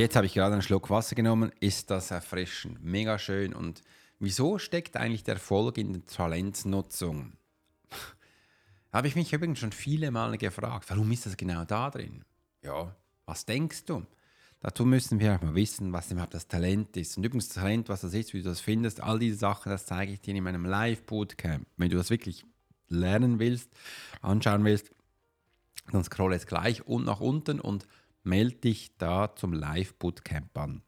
Jetzt 0.00 0.16
habe 0.16 0.24
ich 0.24 0.32
gerade 0.32 0.54
einen 0.54 0.62
Schluck 0.62 0.88
Wasser 0.88 1.14
genommen, 1.14 1.52
ist 1.60 1.90
das 1.90 2.10
erfrischend, 2.10 2.82
mega 2.82 3.18
schön. 3.18 3.52
Und 3.52 3.82
wieso 4.18 4.58
steckt 4.58 4.96
eigentlich 4.96 5.24
der 5.24 5.34
Erfolg 5.34 5.76
in 5.76 5.92
der 5.92 6.06
Talentnutzung? 6.06 7.34
habe 8.94 9.08
ich 9.08 9.14
mich 9.14 9.30
übrigens 9.30 9.58
schon 9.58 9.72
viele 9.72 10.10
Male 10.10 10.38
gefragt, 10.38 10.86
warum 10.88 11.12
ist 11.12 11.26
das 11.26 11.36
genau 11.36 11.66
da 11.66 11.90
drin? 11.90 12.24
Ja, 12.62 12.96
was 13.26 13.44
denkst 13.44 13.84
du? 13.84 14.06
Dazu 14.60 14.86
müssen 14.86 15.20
wir 15.20 15.38
mal 15.42 15.54
wissen, 15.54 15.92
was 15.92 16.10
überhaupt 16.10 16.32
das 16.32 16.48
Talent 16.48 16.96
ist. 16.96 17.18
Und 17.18 17.24
übrigens 17.24 17.48
das 17.48 17.56
Talent, 17.56 17.90
was 17.90 18.00
das 18.00 18.14
ist, 18.14 18.32
wie 18.32 18.38
du 18.38 18.48
das 18.48 18.60
findest, 18.60 19.02
all 19.02 19.18
diese 19.18 19.36
Sachen, 19.36 19.68
das 19.68 19.84
zeige 19.84 20.14
ich 20.14 20.22
dir 20.22 20.34
in 20.34 20.42
meinem 20.42 20.64
Live-Bootcamp. 20.64 21.66
Wenn 21.76 21.90
du 21.90 21.98
das 21.98 22.08
wirklich 22.08 22.46
lernen 22.88 23.38
willst, 23.38 23.70
anschauen 24.22 24.64
willst, 24.64 24.92
dann 25.92 26.04
scroll 26.04 26.32
jetzt 26.32 26.46
gleich 26.46 26.86
und 26.86 27.04
nach 27.04 27.20
unten 27.20 27.60
und 27.60 27.86
melde 28.22 28.56
dich 28.56 28.96
da 28.98 29.34
zum 29.34 29.52
Live-Bootcamp 29.52 30.56
an. 30.58 30.82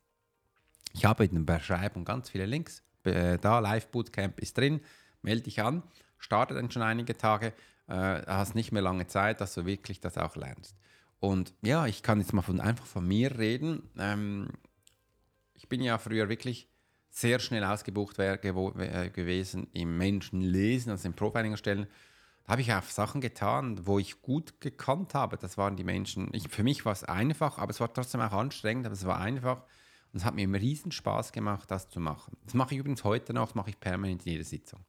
Ich 0.93 1.05
habe 1.05 1.25
in 1.25 1.47
der 1.47 1.55
Beschreibung 1.55 2.05
ganz 2.05 2.31
viele 2.31 2.47
Links. 2.47 2.83
Äh, 3.05 3.39
da 3.39 3.59
Live-Bootcamp 3.59 4.39
ist 4.41 4.59
drin. 4.59 4.81
Melde 5.23 5.45
dich 5.45 5.63
an. 5.63 5.83
Starte 6.19 6.55
dann 6.55 6.71
schon 6.71 6.83
einige 6.83 7.17
Tage. 7.17 7.53
Äh, 7.89 8.23
hast 8.27 8.55
nicht 8.55 8.73
mehr 8.73 8.83
lange 8.83 9.07
Zeit, 9.07 9.41
dass 9.41 9.55
du 9.55 9.65
wirklich 9.67 10.01
das 10.01 10.19
auch 10.19 10.37
lernst. 10.37 10.77
Und 11.21 11.55
ja, 11.63 11.87
ich 11.87 12.03
kann 12.03 12.21
jetzt 12.21 12.33
mal 12.33 12.43
von, 12.43 12.61
einfach 12.61 12.87
von 12.87 13.07
mir 13.07 13.39
reden. 13.39 13.89
Ähm, 13.99 14.49
ich 15.55 15.69
bin 15.69 15.81
ja 15.81 15.99
früher 15.99 16.29
wirklich 16.29 16.69
sehr 17.11 17.39
schnell 17.39 17.63
ausgebucht 17.63 18.19
wär, 18.19 18.43
äh, 18.43 19.11
gewesen 19.11 19.69
im 19.73 19.99
Menschenlesen, 19.99 20.91
also 20.91 21.07
im 21.07 21.15
Profiling 21.15 21.53
erstellen. 21.53 21.87
Da 22.45 22.53
habe 22.53 22.63
ich 22.63 22.73
auch 22.73 22.83
Sachen 22.83 23.21
getan, 23.21 23.87
wo 23.87 23.99
ich 23.99 24.21
gut 24.21 24.61
gekannt 24.61 25.15
habe. 25.15 25.37
Das 25.37 25.59
waren 25.59 25.77
die 25.77 25.85
Menschen. 25.85 26.29
Ich, 26.33 26.49
für 26.49 26.65
mich 26.65 26.85
war 26.85 26.93
es 26.93 27.05
einfach, 27.05 27.59
aber 27.59 27.71
es 27.71 27.81
war 27.81 27.93
trotzdem 27.93 28.21
auch 28.21 28.33
anstrengend, 28.33 28.87
aber 28.87 28.95
es 28.95 29.07
war 29.07 29.21
einfach. 29.21 29.63
Und 30.13 30.19
es 30.19 30.25
hat 30.25 30.35
mir 30.35 30.43
immer 30.43 30.61
riesen 30.61 30.93
Spaß 30.93 31.33
gemacht, 31.33 31.71
das 31.71 31.89
zu 31.89 32.01
machen. 32.01 32.37
Das 32.45 32.55
mache 32.55 32.75
ich 32.75 32.81
übrigens 32.81 33.05
heute 33.05 33.33
noch, 33.33 33.47
das 33.47 33.55
mache 33.55 33.71
ich 33.71 33.81
permanent 33.81 34.27
in 34.27 34.33
jeder 34.33 34.45
Sitzung. 34.45 34.85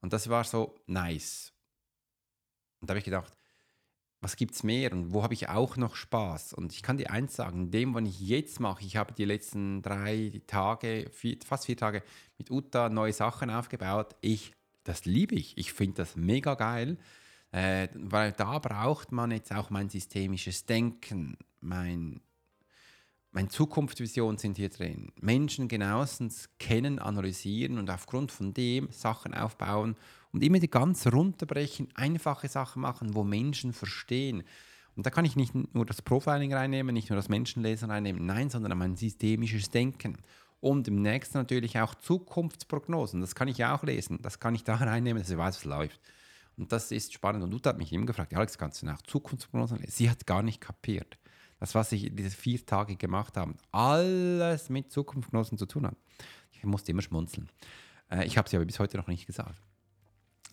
Und 0.00 0.12
das 0.12 0.28
war 0.28 0.44
so 0.44 0.74
nice. 0.86 1.52
Und 2.80 2.88
da 2.88 2.92
habe 2.92 2.98
ich 2.98 3.04
gedacht, 3.04 3.32
was 4.20 4.34
gibt 4.34 4.54
es 4.54 4.64
mehr 4.64 4.92
und 4.92 5.12
wo 5.12 5.22
habe 5.22 5.34
ich 5.34 5.48
auch 5.48 5.76
noch 5.76 5.94
Spaß? 5.94 6.52
Und 6.52 6.72
ich 6.72 6.82
kann 6.82 6.96
dir 6.96 7.10
eins 7.10 7.36
sagen, 7.36 7.70
dem, 7.70 7.94
was 7.94 8.02
ich 8.02 8.20
jetzt 8.20 8.58
mache, 8.58 8.84
ich 8.84 8.96
habe 8.96 9.12
die 9.12 9.24
letzten 9.24 9.80
drei 9.80 10.42
Tage, 10.46 11.08
vier, 11.12 11.38
fast 11.44 11.66
vier 11.66 11.76
Tage 11.76 12.02
mit 12.36 12.50
Uta 12.50 12.88
neue 12.88 13.12
Sachen 13.12 13.50
aufgebaut. 13.50 14.16
Ich 14.20 14.54
das 14.88 15.04
liebe 15.04 15.34
ich. 15.34 15.56
Ich 15.58 15.72
finde 15.72 15.96
das 15.96 16.16
mega 16.16 16.54
geil, 16.54 16.96
äh, 17.52 17.88
weil 17.94 18.32
da 18.32 18.58
braucht 18.58 19.12
man 19.12 19.30
jetzt 19.30 19.52
auch 19.52 19.68
mein 19.68 19.90
systemisches 19.90 20.64
Denken, 20.64 21.36
mein, 21.60 22.20
meine 23.30 23.48
Zukunftsvision 23.48 24.38
sind 24.38 24.56
hier 24.56 24.70
drin. 24.70 25.12
Menschen 25.20 25.68
genauestens 25.68 26.48
kennen, 26.58 26.98
analysieren 26.98 27.78
und 27.78 27.90
aufgrund 27.90 28.32
von 28.32 28.54
dem 28.54 28.90
Sachen 28.90 29.34
aufbauen 29.34 29.94
und 30.32 30.42
immer 30.42 30.58
die 30.58 30.70
ganz 30.70 31.06
runterbrechen, 31.06 31.88
einfache 31.94 32.48
Sachen 32.48 32.80
machen, 32.80 33.14
wo 33.14 33.24
Menschen 33.24 33.74
verstehen. 33.74 34.42
Und 34.96 35.04
da 35.04 35.10
kann 35.10 35.26
ich 35.26 35.36
nicht 35.36 35.54
nur 35.74 35.84
das 35.84 36.00
Profiling 36.02 36.52
reinnehmen, 36.52 36.94
nicht 36.94 37.10
nur 37.10 37.16
das 37.16 37.28
Menschenlesen 37.28 37.90
reinnehmen, 37.90 38.24
nein, 38.24 38.48
sondern 38.48 38.76
mein 38.78 38.96
systemisches 38.96 39.70
Denken. 39.70 40.16
Und 40.60 40.88
im 40.88 41.02
nächsten 41.02 41.38
natürlich 41.38 41.78
auch 41.78 41.94
Zukunftsprognosen. 41.94 43.20
Das 43.20 43.34
kann 43.34 43.48
ich 43.48 43.64
auch 43.64 43.84
lesen. 43.84 44.20
Das 44.22 44.40
kann 44.40 44.54
ich 44.54 44.64
da 44.64 44.74
reinnehmen, 44.76 45.22
dass 45.22 45.30
ich 45.30 45.38
weiß, 45.38 45.56
was 45.56 45.64
läuft. 45.64 46.00
Und 46.56 46.72
das 46.72 46.90
ist 46.90 47.12
spannend. 47.12 47.44
Und 47.44 47.54
Uta 47.54 47.70
hat 47.70 47.78
mich 47.78 47.92
immer 47.92 48.06
gefragt, 48.06 48.34
Alex, 48.34 48.58
kannst 48.58 48.82
du 48.82 48.86
nach 48.86 49.00
Zukunftsprognosen 49.02 49.78
lesen? 49.78 49.92
Sie 49.92 50.10
hat 50.10 50.26
gar 50.26 50.42
nicht 50.42 50.60
kapiert. 50.60 51.18
Das, 51.60 51.74
was 51.74 51.92
ich 51.92 52.14
diese 52.14 52.30
vier 52.30 52.64
Tage 52.64 52.96
gemacht 52.96 53.36
habe, 53.36 53.54
alles 53.72 54.68
mit 54.68 54.92
Zukunftsprognosen 54.92 55.58
zu 55.58 55.66
tun 55.66 55.86
hat. 55.86 55.96
Ich 56.52 56.64
musste 56.64 56.90
immer 56.90 57.02
schmunzeln. 57.02 57.48
Äh, 58.10 58.26
ich 58.26 58.36
habe 58.36 58.48
sie 58.48 58.56
aber 58.56 58.66
bis 58.66 58.78
heute 58.80 58.96
noch 58.96 59.06
nicht 59.06 59.26
gesagt. 59.26 59.60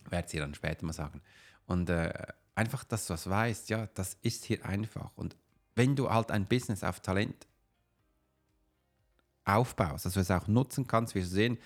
Werde 0.09 0.29
sie 0.29 0.37
dann 0.37 0.53
später 0.53 0.85
mal 0.85 0.93
sagen. 0.93 1.21
Und 1.65 1.89
äh, 1.89 2.13
einfach, 2.53 2.83
dass 2.83 3.07
du 3.07 3.13
das 3.13 3.27
weißt, 3.27 3.69
ja, 3.69 3.87
das 3.87 4.17
ist 4.21 4.45
hier 4.45 4.63
einfach. 4.65 5.11
Und 5.15 5.35
wenn 5.75 5.95
du 5.95 6.09
halt 6.09 6.31
ein 6.31 6.47
Business 6.47 6.83
auf 6.83 6.99
Talent 6.99 7.47
aufbaust, 9.45 10.05
dass 10.05 10.13
du 10.13 10.19
es 10.19 10.31
auch 10.31 10.47
nutzen 10.47 10.87
kannst, 10.87 11.15
wirst 11.15 11.31
du 11.31 11.35
sehen, 11.35 11.57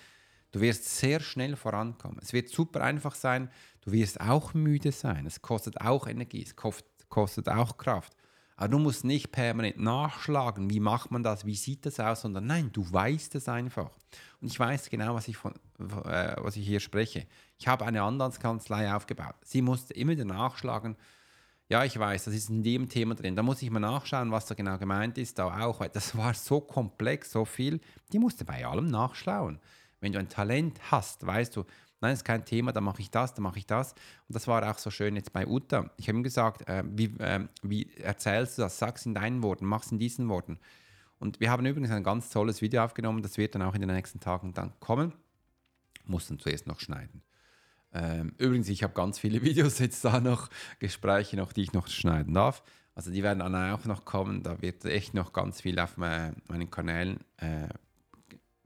du 0.52 0.60
wirst 0.60 0.84
sehr 0.84 1.20
schnell 1.20 1.56
vorankommen. 1.56 2.18
Es 2.22 2.32
wird 2.32 2.48
super 2.48 2.82
einfach 2.82 3.14
sein, 3.14 3.50
du 3.82 3.92
wirst 3.92 4.20
auch 4.20 4.54
müde 4.54 4.92
sein, 4.92 5.26
es 5.26 5.42
kostet 5.42 5.80
auch 5.80 6.06
Energie, 6.06 6.42
es 6.42 6.54
kostet 7.08 7.48
auch 7.48 7.76
Kraft. 7.76 8.14
Aber 8.56 8.68
du 8.68 8.78
musst 8.78 9.04
nicht 9.04 9.32
permanent 9.32 9.78
nachschlagen, 9.78 10.68
wie 10.68 10.80
macht 10.80 11.10
man 11.10 11.22
das, 11.22 11.46
wie 11.46 11.54
sieht 11.54 11.86
das 11.86 11.98
aus, 11.98 12.20
sondern 12.20 12.46
nein, 12.46 12.70
du 12.70 12.84
weißt 12.92 13.34
es 13.36 13.48
einfach. 13.48 13.90
Und 14.42 14.48
ich 14.48 14.60
weiß 14.60 14.90
genau, 14.90 15.14
was 15.14 15.28
ich, 15.28 15.38
von, 15.38 15.54
äh, 15.78 16.36
was 16.36 16.56
ich 16.56 16.66
hier 16.66 16.80
spreche. 16.80 17.26
Ich 17.58 17.68
habe 17.68 17.86
eine 17.86 18.02
Anwaltskanzlei 18.02 18.94
aufgebaut. 18.94 19.36
Sie 19.44 19.62
musste 19.62 19.94
immer 19.94 20.12
wieder 20.12 20.26
nachschlagen, 20.26 20.96
ja, 21.70 21.84
ich 21.84 21.96
weiß, 21.96 22.24
das 22.24 22.34
ist 22.34 22.50
in 22.50 22.64
dem 22.64 22.88
Thema 22.88 23.14
drin. 23.14 23.36
Da 23.36 23.44
muss 23.44 23.62
ich 23.62 23.70
mal 23.70 23.78
nachschauen, 23.78 24.32
was 24.32 24.46
da 24.46 24.56
genau 24.56 24.76
gemeint 24.76 25.16
ist. 25.18 25.38
Da 25.38 25.60
auch, 25.64 25.78
weil 25.78 25.88
das 25.88 26.16
war 26.16 26.34
so 26.34 26.60
komplex, 26.60 27.30
so 27.30 27.44
viel. 27.44 27.80
Die 28.12 28.18
musste 28.18 28.44
bei 28.44 28.66
allem 28.66 28.88
nachschauen. 28.88 29.60
Wenn 30.00 30.12
du 30.12 30.18
ein 30.18 30.28
Talent 30.28 30.80
hast, 30.90 31.24
weißt 31.24 31.54
du, 31.54 31.64
nein, 32.00 32.14
ist 32.14 32.24
kein 32.24 32.44
Thema, 32.44 32.72
dann 32.72 32.82
mache 32.82 33.00
ich 33.00 33.10
das, 33.12 33.34
dann 33.34 33.44
mache 33.44 33.58
ich 33.60 33.66
das. 33.66 33.92
Und 33.92 34.34
das 34.34 34.48
war 34.48 34.68
auch 34.68 34.78
so 34.78 34.90
schön 34.90 35.14
jetzt 35.14 35.32
bei 35.32 35.46
Uta. 35.46 35.90
Ich 35.96 36.08
habe 36.08 36.18
ihm 36.18 36.24
gesagt, 36.24 36.68
äh, 36.68 36.82
wie, 36.84 37.16
äh, 37.20 37.46
wie 37.62 37.88
erzählst 37.98 38.58
du 38.58 38.62
das? 38.62 38.76
Sag 38.80 38.96
es 38.96 39.06
in 39.06 39.14
deinen 39.14 39.44
Worten, 39.44 39.64
mach 39.64 39.84
es 39.84 39.92
in 39.92 40.00
diesen 40.00 40.28
Worten. 40.28 40.58
Und 41.20 41.38
wir 41.38 41.52
haben 41.52 41.64
übrigens 41.64 41.92
ein 41.92 42.02
ganz 42.02 42.30
tolles 42.30 42.62
Video 42.62 42.82
aufgenommen, 42.82 43.22
das 43.22 43.38
wird 43.38 43.54
dann 43.54 43.62
auch 43.62 43.74
in 43.76 43.82
den 43.82 43.94
nächsten 43.94 44.18
Tagen 44.18 44.54
dann 44.54 44.72
kommen. 44.80 45.12
Mussten 46.04 46.40
zuerst 46.40 46.66
noch 46.66 46.80
schneiden. 46.80 47.22
Ähm, 47.92 48.34
übrigens, 48.38 48.68
ich 48.68 48.82
habe 48.82 48.94
ganz 48.94 49.18
viele 49.18 49.42
Videos 49.42 49.78
jetzt 49.78 50.04
da 50.04 50.20
noch, 50.20 50.48
Gespräche 50.78 51.36
noch, 51.36 51.52
die 51.52 51.62
ich 51.62 51.72
noch 51.72 51.88
schneiden 51.88 52.34
darf. 52.34 52.62
Also 52.94 53.10
die 53.10 53.22
werden 53.22 53.38
dann 53.38 53.54
auch 53.54 53.84
noch 53.84 54.04
kommen. 54.04 54.42
Da 54.42 54.60
wird 54.60 54.84
echt 54.84 55.14
noch 55.14 55.32
ganz 55.32 55.60
viel 55.60 55.78
auf 55.78 55.96
meinen 55.96 56.70
Kanälen 56.70 57.20
äh, 57.38 57.68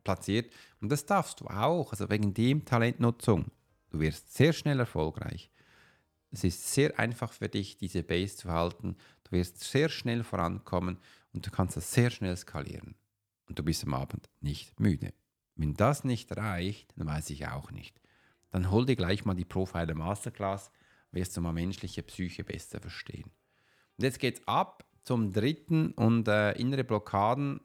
platziert. 0.02 0.52
Und 0.80 0.90
das 0.90 1.06
darfst 1.06 1.40
du 1.40 1.46
auch. 1.46 1.92
Also 1.92 2.10
wegen 2.10 2.34
dem 2.34 2.64
Talentnutzung. 2.64 3.46
Du 3.90 4.00
wirst 4.00 4.34
sehr 4.34 4.52
schnell 4.52 4.80
erfolgreich. 4.80 5.50
Es 6.30 6.42
ist 6.42 6.72
sehr 6.72 6.98
einfach 6.98 7.32
für 7.32 7.48
dich, 7.48 7.76
diese 7.76 8.02
Base 8.02 8.36
zu 8.36 8.50
halten. 8.50 8.96
Du 9.22 9.32
wirst 9.32 9.60
sehr 9.60 9.88
schnell 9.88 10.24
vorankommen 10.24 10.98
und 11.32 11.46
du 11.46 11.50
kannst 11.50 11.76
das 11.76 11.92
sehr 11.92 12.10
schnell 12.10 12.36
skalieren. 12.36 12.96
Und 13.48 13.58
du 13.58 13.62
bist 13.62 13.84
am 13.84 13.94
Abend 13.94 14.28
nicht 14.40 14.80
müde. 14.80 15.12
Wenn 15.54 15.74
das 15.74 16.02
nicht 16.02 16.36
reicht, 16.36 16.92
dann 16.96 17.06
weiß 17.06 17.30
ich 17.30 17.46
auch 17.46 17.70
nicht 17.70 18.00
dann 18.54 18.70
hol 18.70 18.86
dir 18.86 18.94
gleich 18.94 19.24
mal 19.24 19.34
die 19.34 19.44
Profiler 19.44 19.96
Masterclass, 19.96 20.70
wirst 21.10 21.36
du 21.36 21.40
mal 21.40 21.52
menschliche 21.52 22.04
Psyche 22.04 22.44
besser 22.44 22.78
verstehen. 22.78 23.32
Und 23.98 24.04
jetzt 24.04 24.20
geht's 24.20 24.46
ab 24.46 24.84
zum 25.02 25.32
dritten 25.32 25.90
und 25.90 26.28
äh, 26.28 26.52
innere 26.52 26.84
Blockaden 26.84 27.60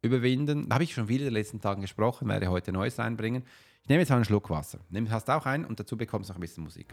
überwinden. 0.00 0.66
Da 0.70 0.76
habe 0.76 0.84
ich 0.84 0.94
schon 0.94 1.08
viele 1.08 1.24
in 1.24 1.26
den 1.26 1.34
letzten 1.34 1.60
Tagen 1.60 1.82
gesprochen, 1.82 2.26
werde 2.26 2.48
heute 2.48 2.72
Neues 2.72 2.98
einbringen. 2.98 3.44
Ich 3.82 3.88
nehme 3.90 4.00
jetzt 4.00 4.10
einen 4.10 4.24
Schluck 4.24 4.48
Wasser. 4.48 4.78
Nimm, 4.88 5.10
hast 5.10 5.28
auch 5.28 5.44
einen 5.44 5.66
und 5.66 5.78
dazu 5.78 5.94
bekommst 5.98 6.30
du 6.30 6.32
noch 6.32 6.38
ein 6.38 6.40
bisschen 6.40 6.64
Musik. 6.64 6.86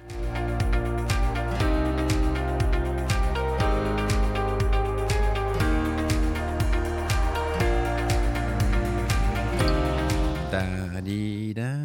Da, 10.51 10.99
di, 10.99 11.53
da. 11.53 11.78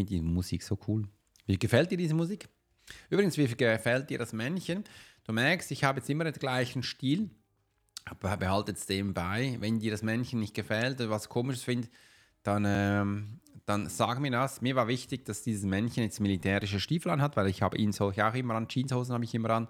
Finde 0.00 0.14
die 0.14 0.22
Musik 0.22 0.62
so 0.62 0.78
cool. 0.88 1.06
Wie 1.44 1.58
gefällt 1.58 1.90
dir 1.90 1.98
diese 1.98 2.14
Musik? 2.14 2.48
Übrigens, 3.10 3.36
wie 3.36 3.46
gefällt 3.46 4.08
dir 4.08 4.16
das 4.16 4.32
Männchen? 4.32 4.82
Du 5.24 5.32
merkst, 5.34 5.70
ich 5.72 5.84
habe 5.84 5.98
jetzt 5.98 6.08
immer 6.08 6.24
den 6.24 6.32
gleichen 6.32 6.82
Stil. 6.82 7.28
behaltet 8.18 8.78
es 8.78 8.86
dem 8.86 9.12
bei. 9.12 9.58
Wenn 9.60 9.78
dir 9.78 9.90
das 9.90 10.02
Männchen 10.02 10.40
nicht 10.40 10.54
gefällt 10.54 11.02
oder 11.02 11.10
was 11.10 11.28
komisches 11.28 11.64
findet, 11.64 11.90
dann, 12.42 12.64
ähm, 12.66 13.40
dann 13.66 13.90
sag 13.90 14.20
mir 14.20 14.30
das. 14.30 14.62
Mir 14.62 14.74
war 14.74 14.88
wichtig, 14.88 15.26
dass 15.26 15.42
dieses 15.42 15.64
Männchen 15.66 16.02
jetzt 16.02 16.18
militärische 16.18 16.80
Stiefel 16.80 17.10
anhat, 17.10 17.36
weil 17.36 17.48
ich 17.48 17.60
habe 17.60 17.76
ihn 17.76 17.92
solche 17.92 18.26
auch 18.26 18.34
immer 18.34 18.54
an, 18.54 18.68
Jeanshosen 18.68 19.12
habe 19.12 19.24
ich 19.24 19.34
immer 19.34 19.50
an. 19.50 19.68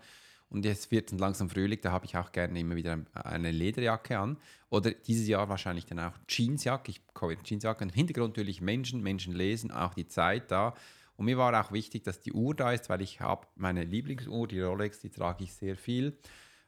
Und 0.50 0.64
jetzt 0.64 0.90
wird 0.90 1.12
es 1.12 1.18
langsam 1.18 1.48
Frühling, 1.48 1.78
da 1.80 1.92
habe 1.92 2.04
ich 2.06 2.16
auch 2.16 2.32
gerne 2.32 2.58
immer 2.58 2.74
wieder 2.74 2.98
eine 3.14 3.52
Lederjacke 3.52 4.18
an. 4.18 4.36
Oder 4.68 4.90
dieses 4.90 5.28
Jahr 5.28 5.48
wahrscheinlich 5.48 5.86
dann 5.86 6.00
auch 6.00 6.12
Jeansjacke. 6.28 6.90
Ich 6.90 7.00
kaufe 7.14 7.36
Jeansjacke. 7.44 7.84
Im 7.84 7.90
Hintergrund 7.90 8.36
natürlich 8.36 8.60
Menschen, 8.60 9.00
Menschen 9.00 9.32
lesen, 9.32 9.70
auch 9.70 9.94
die 9.94 10.08
Zeit 10.08 10.50
da. 10.50 10.74
Und 11.16 11.26
mir 11.26 11.38
war 11.38 11.58
auch 11.60 11.70
wichtig, 11.70 12.02
dass 12.02 12.20
die 12.20 12.32
Uhr 12.32 12.54
da 12.54 12.72
ist, 12.72 12.88
weil 12.88 13.00
ich 13.00 13.20
habe 13.20 13.46
meine 13.54 13.84
Lieblingsuhr, 13.84 14.48
die 14.48 14.60
Rolex, 14.60 15.00
die 15.00 15.10
trage 15.10 15.44
ich 15.44 15.54
sehr 15.54 15.76
viel. 15.76 16.16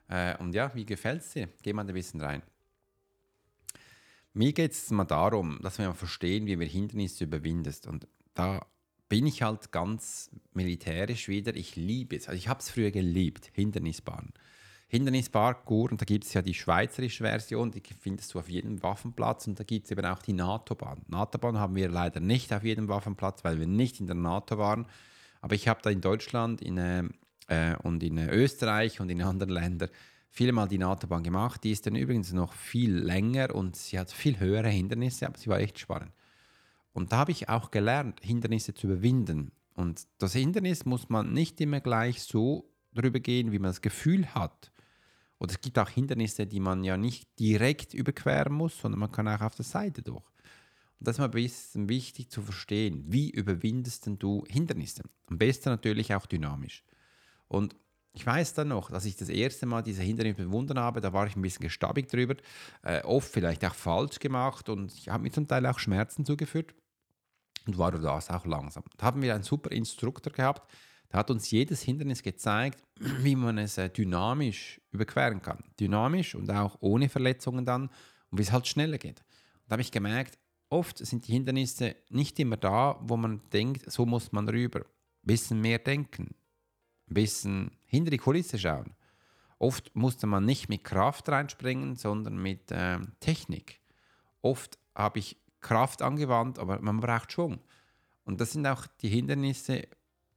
Äh, 0.07 0.37
und 0.37 0.55
ja, 0.55 0.73
wie 0.75 0.85
gefällt 0.85 1.23
dir? 1.35 1.49
Geh 1.61 1.73
mal 1.73 1.85
ein 1.85 1.93
bisschen 1.93 2.21
rein. 2.21 2.41
Mir 4.33 4.53
geht 4.53 4.71
es 4.71 4.89
mal 4.91 5.03
darum, 5.03 5.59
dass 5.61 5.77
wir 5.77 5.87
mal 5.87 5.93
verstehen, 5.93 6.45
wie 6.45 6.57
wir 6.57 6.67
Hindernisse 6.67 7.25
überwindest. 7.25 7.85
Und 7.85 8.07
da 8.33 8.65
bin 9.13 9.27
ich 9.27 9.43
halt 9.43 9.71
ganz 9.71 10.31
militärisch 10.55 11.27
wieder. 11.27 11.55
Ich 11.55 11.75
liebe 11.75 12.15
es. 12.15 12.27
Also 12.27 12.35
ich 12.35 12.47
habe 12.47 12.61
es 12.61 12.71
früher 12.71 12.89
geliebt, 12.89 13.51
Hindernisbahn. 13.53 14.33
Hindernisparkour, 14.87 15.91
und 15.91 16.01
da 16.01 16.05
gibt 16.05 16.23
es 16.23 16.33
ja 16.33 16.41
die 16.41 16.55
schweizerische 16.55 17.23
Version, 17.23 17.69
die 17.69 17.83
findest 17.99 18.33
du 18.33 18.39
auf 18.39 18.49
jedem 18.49 18.81
Waffenplatz 18.81 19.45
und 19.45 19.59
da 19.59 19.63
gibt 19.63 19.85
es 19.85 19.91
eben 19.91 20.03
auch 20.03 20.23
die 20.23 20.33
NATO-Bahn. 20.33 21.03
NATO-Bahn 21.09 21.59
haben 21.59 21.75
wir 21.75 21.89
leider 21.89 22.21
nicht 22.21 22.51
auf 22.51 22.63
jedem 22.63 22.87
Waffenplatz, 22.87 23.43
weil 23.43 23.59
wir 23.59 23.67
nicht 23.67 23.99
in 23.99 24.07
der 24.07 24.15
NATO 24.15 24.57
waren. 24.57 24.87
Aber 25.41 25.53
ich 25.53 25.67
habe 25.67 25.81
da 25.83 25.91
in 25.91 26.01
Deutschland 26.01 26.63
in, 26.63 26.79
äh, 26.79 27.03
äh 27.49 27.75
und 27.83 28.01
in 28.01 28.17
Österreich 28.17 28.99
und 28.99 29.11
in 29.11 29.21
anderen 29.21 29.53
Ländern 29.53 29.89
viele 30.31 30.53
Mal 30.53 30.67
die 30.67 30.79
NATO-Bahn 30.79 31.21
gemacht. 31.21 31.63
Die 31.63 31.71
ist 31.71 31.85
dann 31.85 31.93
übrigens 31.95 32.33
noch 32.33 32.53
viel 32.53 32.95
länger 32.95 33.53
und 33.53 33.75
sie 33.75 33.99
hat 33.99 34.11
viel 34.11 34.39
höhere 34.39 34.69
Hindernisse, 34.69 35.27
aber 35.27 35.37
sie 35.37 35.49
war 35.51 35.59
echt 35.59 35.77
spannend. 35.77 36.13
Und 36.93 37.11
da 37.11 37.17
habe 37.17 37.31
ich 37.31 37.49
auch 37.49 37.71
gelernt, 37.71 38.19
Hindernisse 38.21 38.73
zu 38.73 38.87
überwinden. 38.87 39.51
Und 39.75 40.07
das 40.19 40.33
Hindernis 40.33 40.85
muss 40.85 41.09
man 41.09 41.33
nicht 41.33 41.59
immer 41.59 41.81
gleich 41.81 42.21
so 42.21 42.71
drüber 42.93 43.19
gehen, 43.19 43.51
wie 43.51 43.59
man 43.59 43.71
das 43.71 43.81
Gefühl 43.81 44.27
hat. 44.33 44.71
Oder 45.39 45.51
es 45.51 45.61
gibt 45.61 45.79
auch 45.79 45.89
Hindernisse, 45.89 46.45
die 46.45 46.59
man 46.59 46.83
ja 46.83 46.95
nicht 46.95 47.27
direkt 47.39 47.93
überqueren 47.93 48.53
muss, 48.53 48.79
sondern 48.79 48.99
man 48.99 49.11
kann 49.11 49.27
auch 49.27 49.41
auf 49.41 49.55
der 49.55 49.65
Seite 49.65 50.03
durch. 50.03 50.23
Und 50.99 51.07
das 51.07 51.15
ist 51.15 51.19
mal 51.19 51.25
ein 51.25 51.31
bisschen 51.31 51.89
wichtig 51.89 52.29
zu 52.29 52.41
verstehen. 52.43 53.03
Wie 53.07 53.31
überwindest 53.31 54.05
denn 54.05 54.19
du 54.19 54.45
Hindernisse? 54.47 55.03
Am 55.25 55.39
besten 55.39 55.69
natürlich 55.69 56.13
auch 56.13 56.27
dynamisch. 56.27 56.83
Und 57.47 57.75
ich 58.13 58.25
weiß 58.25 58.53
dann 58.53 58.67
noch, 58.67 58.91
dass 58.91 59.05
ich 59.05 59.15
das 59.15 59.29
erste 59.29 59.65
Mal 59.65 59.81
diese 59.81 60.03
Hindernisse 60.03 60.43
bewundert 60.43 60.77
habe, 60.77 61.01
da 61.01 61.11
war 61.13 61.25
ich 61.25 61.35
ein 61.35 61.41
bisschen 61.41 61.63
gestabig 61.63 62.07
drüber, 62.07 62.35
äh, 62.83 63.01
oft 63.01 63.29
vielleicht 63.29 63.65
auch 63.65 63.73
falsch 63.73 64.19
gemacht 64.19 64.69
und 64.69 64.93
ich 64.93 65.09
habe 65.09 65.23
mir 65.23 65.31
zum 65.31 65.47
Teil 65.47 65.65
auch 65.65 65.79
Schmerzen 65.79 66.23
zugeführt 66.23 66.75
und 67.65 67.77
war 67.77 67.91
das 67.91 68.29
auch 68.29 68.45
langsam. 68.45 68.83
Da 68.97 69.05
haben 69.05 69.21
wir 69.21 69.33
einen 69.33 69.43
super 69.43 69.71
Instruktor 69.71 70.31
gehabt, 70.31 70.69
der 71.13 71.19
hat 71.19 71.29
uns 71.29 71.51
jedes 71.51 71.83
Hindernis 71.83 72.23
gezeigt, 72.23 72.83
wie 72.99 73.35
man 73.35 73.57
es 73.59 73.77
äh, 73.77 73.89
dynamisch 73.89 74.81
überqueren 74.91 75.41
kann. 75.41 75.63
Dynamisch 75.79 76.35
und 76.35 76.49
auch 76.49 76.77
ohne 76.81 77.07
Verletzungen 77.07 77.65
dann 77.65 77.83
und 78.31 78.39
wie 78.39 78.41
es 78.41 78.51
halt 78.51 78.67
schneller 78.67 78.97
geht. 78.97 79.19
Und 79.19 79.69
da 79.69 79.73
habe 79.73 79.81
ich 79.83 79.91
gemerkt, 79.91 80.39
oft 80.69 80.97
sind 80.97 81.27
die 81.27 81.33
Hindernisse 81.33 81.95
nicht 82.09 82.39
immer 82.39 82.57
da, 82.57 82.99
wo 83.01 83.15
man 83.15 83.41
denkt, 83.53 83.91
so 83.91 84.05
muss 84.05 84.31
man 84.31 84.49
rüber. 84.49 84.79
Ein 84.79 85.27
bisschen 85.27 85.61
mehr 85.61 85.77
denken, 85.77 86.33
ein 87.09 87.13
bisschen 87.13 87.71
hinter 87.85 88.09
die 88.09 88.17
Kulisse 88.17 88.57
schauen. 88.57 88.95
Oft 89.59 89.95
musste 89.95 90.25
man 90.27 90.45
nicht 90.45 90.67
mit 90.67 90.83
Kraft 90.83 91.29
reinspringen, 91.29 91.95
sondern 91.95 92.37
mit 92.37 92.71
äh, 92.71 92.99
Technik. 93.19 93.79
Oft 94.41 94.77
habe 94.95 95.19
ich 95.19 95.37
Kraft 95.63 96.03
angewandt, 96.03 96.59
aber 96.59 96.79
man 96.81 96.99
braucht 96.99 97.31
Schwung. 97.31 97.59
Und 98.25 98.39
das 98.39 98.51
sind 98.51 98.67
auch 98.67 98.85
die 99.01 99.09
Hindernisse 99.09 99.87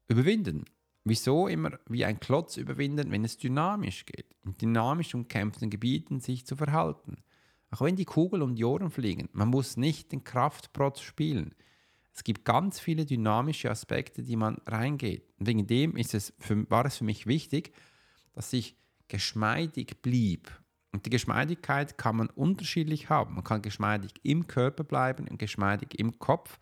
überwinden. 0.08 0.64
Wieso 1.04 1.46
immer 1.46 1.78
wie 1.88 2.04
ein 2.04 2.18
Klotz 2.18 2.56
überwinden, 2.56 3.12
wenn 3.12 3.24
es 3.24 3.36
dynamisch 3.36 4.06
geht? 4.06 4.34
In 4.44 4.56
dynamisch 4.56 5.14
umkämpften 5.14 5.70
Gebieten 5.70 6.20
sich 6.20 6.46
zu 6.46 6.56
verhalten. 6.56 7.18
Auch 7.70 7.82
wenn 7.82 7.96
die 7.96 8.04
Kugel 8.04 8.42
um 8.42 8.54
die 8.54 8.64
Ohren 8.64 8.90
fliegen, 8.90 9.28
man 9.32 9.48
muss 9.48 9.76
nicht 9.76 10.12
den 10.12 10.24
Kraftprotz 10.24 11.00
spielen. 11.00 11.54
Es 12.12 12.24
gibt 12.24 12.44
ganz 12.44 12.80
viele 12.80 13.04
dynamische 13.04 13.70
Aspekte, 13.70 14.22
die 14.22 14.36
man 14.36 14.56
reingeht. 14.66 15.28
Und 15.38 15.46
wegen 15.46 15.66
dem 15.66 15.96
ist 15.96 16.14
es 16.14 16.32
für, 16.38 16.68
war 16.70 16.86
es 16.86 16.96
für 16.96 17.04
mich 17.04 17.26
wichtig, 17.26 17.72
dass 18.32 18.52
ich 18.52 18.74
geschmeidig 19.08 20.02
blieb 20.02 20.50
und 20.96 21.04
die 21.04 21.10
Geschmeidigkeit 21.10 21.98
kann 21.98 22.16
man 22.16 22.30
unterschiedlich 22.30 23.10
haben. 23.10 23.34
Man 23.34 23.44
kann 23.44 23.60
geschmeidig 23.60 24.12
im 24.22 24.46
Körper 24.46 24.82
bleiben 24.82 25.28
und 25.28 25.38
geschmeidig 25.38 25.98
im 25.98 26.18
Kopf. 26.18 26.58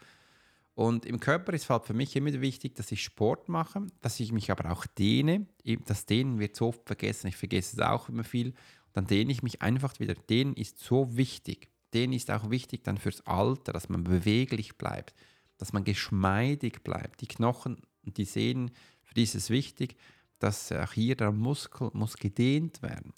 Und 0.75 1.07
im 1.07 1.21
Körper 1.21 1.53
ist 1.53 1.71
halt 1.71 1.85
für 1.85 1.95
mich 1.95 2.17
immer 2.17 2.33
wichtig, 2.41 2.75
dass 2.75 2.91
ich 2.91 3.05
Sport 3.05 3.49
mache, 3.49 3.87
dass 4.01 4.19
ich 4.19 4.33
mich 4.33 4.51
aber 4.51 4.73
auch 4.73 4.87
dehne. 4.87 5.47
Das 5.87 6.07
Dehnen 6.07 6.41
wird 6.41 6.57
so 6.57 6.67
oft 6.67 6.85
vergessen, 6.85 7.29
ich 7.29 7.37
vergesse 7.37 7.77
es 7.77 7.83
auch 7.87 8.09
immer 8.09 8.25
viel. 8.25 8.55
Dann 8.93 9.07
dehne 9.07 9.31
ich 9.31 9.45
mich 9.45 9.63
einfach 9.63 10.01
wieder. 10.01 10.15
Dehnen 10.15 10.55
ist 10.55 10.81
so 10.81 11.17
wichtig. 11.17 11.71
Dehnen 11.93 12.13
ist 12.13 12.29
auch 12.33 12.51
wichtig 12.51 12.83
dann 12.83 12.99
fürs 12.99 13.25
Alter, 13.29 13.73
dass 13.73 13.89
man 13.89 14.03
beweglich 14.03 14.77
bleibt, 14.77 15.15
dass 15.59 15.73
man 15.73 15.85
geschmeidig 15.85 16.83
bleibt. 16.83 17.21
Die 17.21 17.29
Knochen 17.29 17.77
und 18.05 18.17
die 18.17 18.25
Sehnen, 18.25 18.73
für 19.05 19.15
die 19.15 19.23
ist 19.23 19.37
es 19.37 19.49
wichtig, 19.49 19.95
dass 20.41 20.73
auch 20.73 20.93
hier 20.93 21.15
der 21.15 21.31
Muskel 21.31 21.91
muss 21.93 22.17
gedehnt 22.17 22.83
werden. 22.83 23.13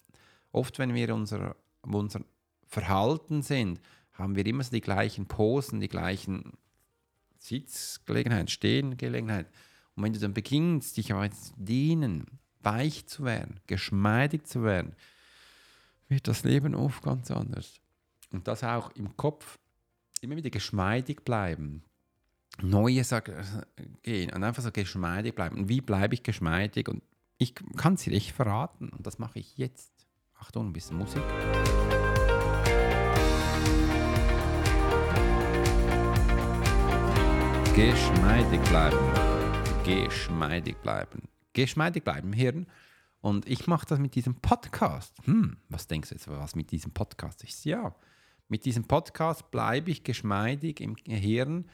Oft, 0.57 0.79
wenn 0.79 0.93
wir 0.95 1.13
unser, 1.13 1.55
unser 1.83 2.21
Verhalten 2.65 3.43
sind, 3.43 3.79
haben 4.13 4.35
wir 4.35 4.45
immer 4.45 4.63
so 4.63 4.71
die 4.71 4.81
gleichen 4.81 5.27
Posen, 5.27 5.79
die 5.79 5.87
gleichen 5.87 6.53
Sitzgelegenheit, 7.37 8.49
Stehengelegenheit. 8.49 9.47
Und 9.95 10.03
wenn 10.03 10.13
du 10.13 10.19
dann 10.19 10.33
beginnst, 10.33 10.97
dich 10.97 11.13
aber 11.13 11.29
zu 11.29 11.53
dienen, 11.57 12.25
weich 12.61 13.05
zu 13.05 13.23
werden, 13.23 13.59
geschmeidig 13.67 14.45
zu 14.47 14.63
werden, 14.63 14.95
wird 16.07 16.27
das 16.27 16.43
Leben 16.43 16.73
oft 16.73 17.03
ganz 17.03 17.29
anders. 17.29 17.79
Und 18.31 18.47
das 18.47 18.63
auch 18.63 18.91
im 18.95 19.15
Kopf 19.15 19.59
immer 20.21 20.35
wieder 20.35 20.49
geschmeidig 20.49 21.23
bleiben, 21.23 21.83
Neues 22.59 23.13
gehen 24.01 24.33
und 24.33 24.43
einfach 24.43 24.63
so 24.63 24.71
geschmeidig 24.71 25.35
bleiben. 25.35 25.57
Und 25.57 25.69
wie 25.69 25.81
bleibe 25.81 26.15
ich 26.15 26.23
geschmeidig? 26.23 26.89
Und 26.89 27.03
ich 27.37 27.53
kann 27.53 27.93
es 27.93 28.03
dir 28.03 28.13
echt 28.13 28.31
verraten 28.31 28.89
und 28.89 29.05
das 29.05 29.19
mache 29.19 29.37
ich 29.37 29.57
jetzt. 29.57 29.96
Achtung, 30.39 30.67
ein 30.67 30.73
bisschen 30.73 30.97
Musik. 30.97 31.23
Geschmeidig 37.75 38.61
bleiben. 38.69 38.97
Geschmeidig 39.83 40.77
bleiben. 40.81 41.27
Geschmeidig 41.53 42.03
bleiben 42.03 42.27
im 42.27 42.33
Hirn. 42.33 42.67
Und 43.19 43.47
ich 43.47 43.65
mache 43.65 43.87
das 43.87 43.99
mit 43.99 44.13
diesem 44.13 44.35
Podcast. 44.35 45.17
Hm, 45.25 45.57
was 45.69 45.87
denkst 45.87 46.09
du 46.09 46.15
jetzt, 46.15 46.27
was 46.27 46.55
mit 46.55 46.71
diesem 46.71 46.93
Podcast 46.93 47.43
ist? 47.43 47.65
Ja, 47.65 47.95
mit 48.47 48.65
diesem 48.65 48.85
Podcast 48.85 49.49
bleibe 49.49 49.89
ich 49.89 50.03
geschmeidig 50.03 50.79
im 50.79 50.95
Hirn, 51.05 51.67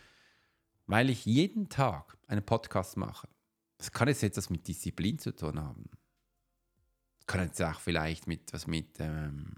weil 0.88 1.10
ich 1.10 1.26
jeden 1.26 1.68
Tag 1.68 2.18
einen 2.28 2.44
Podcast 2.44 2.96
mache. 2.96 3.28
Das 3.78 3.92
kann 3.92 4.08
jetzt 4.08 4.24
etwas 4.24 4.50
mit 4.50 4.68
Disziplin 4.68 5.20
zu 5.20 5.36
tun 5.36 5.60
haben 5.60 5.90
kann 7.28 7.46
jetzt 7.46 7.62
auch 7.62 7.80
vielleicht 7.80 8.28
mit 8.28 8.54
was 8.54 8.68
mit 8.68 9.00
ähm, 9.00 9.54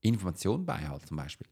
Information 0.00 0.66
beihalten 0.66 1.08
zum 1.08 1.16
Beispiel. 1.16 1.46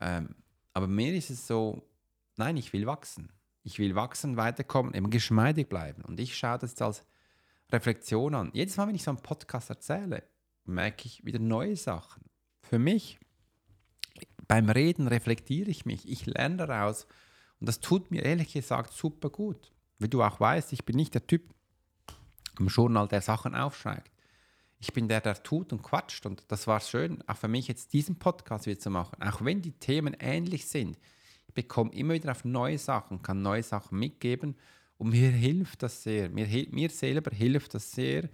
Ähm, 0.00 0.34
aber 0.72 0.86
mir 0.86 1.14
ist 1.14 1.30
es 1.30 1.46
so, 1.46 1.88
nein, 2.36 2.56
ich 2.56 2.72
will 2.72 2.86
wachsen. 2.86 3.32
Ich 3.62 3.78
will 3.78 3.94
wachsen, 3.94 4.36
weiterkommen, 4.36 4.94
eben 4.94 5.10
geschmeidig 5.10 5.68
bleiben. 5.68 6.02
Und 6.04 6.20
ich 6.20 6.36
schaue 6.36 6.58
das 6.58 6.72
jetzt 6.72 6.82
als 6.82 7.04
Reflexion 7.72 8.34
an. 8.34 8.50
Jedes 8.52 8.76
Mal, 8.76 8.86
wenn 8.86 8.94
ich 8.94 9.02
so 9.02 9.10
einen 9.10 9.22
Podcast 9.22 9.70
erzähle, 9.70 10.22
merke 10.64 11.06
ich 11.06 11.24
wieder 11.24 11.38
neue 11.38 11.76
Sachen. 11.76 12.24
Für 12.62 12.78
mich, 12.78 13.18
beim 14.46 14.68
Reden 14.68 15.08
reflektiere 15.08 15.70
ich 15.70 15.84
mich, 15.84 16.08
ich 16.08 16.26
lerne 16.26 16.58
daraus. 16.58 17.06
Und 17.58 17.68
das 17.68 17.80
tut 17.80 18.10
mir 18.10 18.24
ehrlich 18.24 18.52
gesagt 18.52 18.92
super 18.92 19.30
gut. 19.30 19.72
Wie 19.98 20.08
du 20.08 20.22
auch 20.22 20.38
weißt, 20.38 20.72
ich 20.72 20.84
bin 20.84 20.96
nicht 20.96 21.14
der 21.14 21.26
Typ, 21.26 21.54
im 22.60 22.68
Journal, 22.68 23.08
der 23.08 23.22
Sachen 23.22 23.54
aufschreibt. 23.54 24.10
Ich 24.78 24.92
bin 24.92 25.08
der, 25.08 25.20
der 25.20 25.42
tut 25.42 25.72
und 25.72 25.82
quatscht 25.82 26.26
und 26.26 26.44
das 26.48 26.66
war 26.66 26.80
schön, 26.80 27.26
auch 27.26 27.36
für 27.36 27.48
mich 27.48 27.66
jetzt 27.66 27.92
diesen 27.92 28.18
Podcast 28.18 28.66
wieder 28.66 28.78
zu 28.78 28.90
machen. 28.90 29.22
Auch 29.22 29.42
wenn 29.42 29.62
die 29.62 29.72
Themen 29.72 30.14
ähnlich 30.18 30.66
sind, 30.66 30.98
ich 31.48 31.54
bekomme 31.54 31.92
immer 31.92 32.14
wieder 32.14 32.30
auf 32.30 32.44
neue 32.44 32.78
Sachen, 32.78 33.22
kann 33.22 33.40
neue 33.40 33.62
Sachen 33.62 33.98
mitgeben 33.98 34.54
und 34.98 35.10
mir 35.10 35.30
hilft 35.30 35.82
das 35.82 36.02
sehr. 36.02 36.28
Mir, 36.28 36.46
mir 36.70 36.90
selber 36.90 37.34
hilft 37.34 37.74
das 37.74 37.92
sehr 37.92 38.28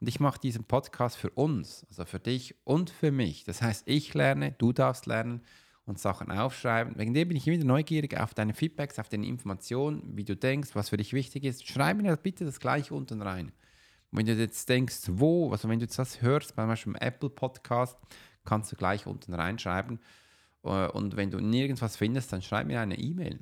und 0.00 0.08
ich 0.08 0.18
mache 0.18 0.40
diesen 0.40 0.64
Podcast 0.64 1.16
für 1.16 1.30
uns, 1.30 1.86
also 1.88 2.04
für 2.04 2.18
dich 2.18 2.56
und 2.64 2.90
für 2.90 3.12
mich. 3.12 3.44
Das 3.44 3.62
heißt, 3.62 3.84
ich 3.86 4.14
lerne, 4.14 4.52
du 4.52 4.72
darfst 4.72 5.06
lernen 5.06 5.42
und 5.86 6.00
Sachen 6.00 6.32
aufschreiben. 6.32 6.98
Wegen 6.98 7.14
dem 7.14 7.28
bin 7.28 7.36
ich 7.36 7.46
wieder 7.46 7.64
neugierig 7.64 8.18
auf 8.18 8.34
deine 8.34 8.54
Feedbacks, 8.54 8.98
auf 8.98 9.08
deine 9.08 9.26
Informationen, 9.26 10.16
wie 10.16 10.24
du 10.24 10.34
denkst, 10.34 10.70
was 10.74 10.88
für 10.88 10.96
dich 10.96 11.12
wichtig 11.12 11.44
ist. 11.44 11.68
Schreib 11.68 11.98
mir 11.98 12.16
bitte 12.16 12.44
das 12.44 12.58
gleich 12.58 12.90
unten 12.90 13.22
rein 13.22 13.52
wenn 14.16 14.26
du 14.26 14.34
jetzt 14.34 14.68
denkst, 14.68 15.02
wo, 15.08 15.50
also 15.52 15.68
wenn 15.68 15.78
du 15.78 15.84
jetzt 15.84 15.98
das 15.98 16.22
hörst, 16.22 16.54
zum 16.54 16.66
Beispiel 16.66 16.92
im 16.92 17.00
Apple 17.00 17.30
Podcast, 17.30 17.98
kannst 18.44 18.70
du 18.72 18.76
gleich 18.76 19.06
unten 19.06 19.34
reinschreiben. 19.34 19.98
Äh, 20.62 20.88
und 20.88 21.16
wenn 21.16 21.30
du 21.30 21.40
nirgends 21.40 21.96
findest, 21.96 22.32
dann 22.32 22.42
schreib 22.42 22.66
mir 22.66 22.80
eine 22.80 22.98
E-Mail. 22.98 23.40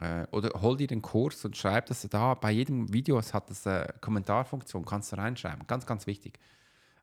Äh, 0.00 0.26
oder 0.30 0.60
hol 0.60 0.76
dir 0.76 0.86
den 0.86 1.02
Kurs 1.02 1.44
und 1.44 1.56
schreib 1.56 1.86
das 1.86 2.02
da. 2.08 2.34
Bei 2.34 2.50
jedem 2.50 2.92
Video 2.92 3.20
hat 3.20 3.50
das 3.50 3.66
eine 3.66 3.94
Kommentarfunktion, 4.00 4.84
kannst 4.84 5.12
du 5.12 5.16
reinschreiben. 5.16 5.66
Ganz, 5.66 5.86
ganz 5.86 6.06
wichtig. 6.06 6.38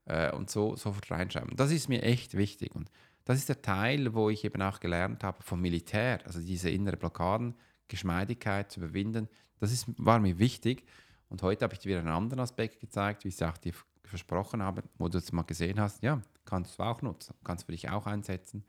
Äh, 0.06 0.32
und 0.32 0.50
so 0.50 0.76
sofort 0.76 1.10
reinschreiben. 1.12 1.56
Das 1.56 1.72
ist 1.72 1.90
mir 1.90 2.04
echt 2.04 2.36
wichtig. 2.36 2.76
Und 2.76 2.92
das 3.26 3.38
ist 3.38 3.50
der 3.50 3.62
Teil, 3.62 4.14
wo 4.14 4.30
ich 4.30 4.44
eben 4.44 4.62
auch 4.62 4.80
gelernt 4.80 5.24
habe 5.24 5.44
vom 5.44 5.62
Militär, 5.62 6.20
also 6.26 6.40
diese 6.40 6.70
innere 6.70 6.98
Blockaden, 6.98 7.56
Geschmeidigkeit 7.88 8.72
zu 8.72 8.80
überwinden. 8.80 9.28
Das 9.60 9.72
ist, 9.72 9.86
war 9.98 10.20
mir 10.20 10.40
wichtig. 10.40 10.86
Und 11.32 11.42
heute 11.44 11.64
habe 11.64 11.74
ich 11.74 11.80
dir 11.80 11.90
wieder 11.90 12.00
einen 12.00 12.10
anderen 12.10 12.42
Aspekt 12.42 12.82
gezeigt, 12.82 13.24
wie 13.24 13.30
ich 13.30 13.36
es 13.36 13.42
auch 13.42 13.58
dir 13.58 13.74
versprochen 14.04 14.62
habe, 14.62 14.84
wo 14.98 15.08
du 15.08 15.18
es 15.18 15.32
mal 15.32 15.44
gesehen 15.44 15.80
hast. 15.80 16.04
Ja, 16.04 16.22
kannst 16.44 16.78
du 16.78 16.84
auch 16.84 17.02
nutzen, 17.02 17.34
kannst 17.46 17.66
für 17.66 17.72
dich 17.72 17.90
auch 17.90 18.06
einsetzen. 18.06 18.66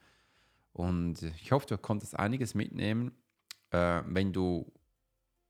Und 0.73 1.23
ich 1.23 1.51
hoffe, 1.51 1.67
du 1.67 1.77
konntest 1.77 2.17
einiges 2.17 2.55
mitnehmen. 2.55 3.11
Äh, 3.71 4.03
wenn 4.07 4.33
du 4.33 4.73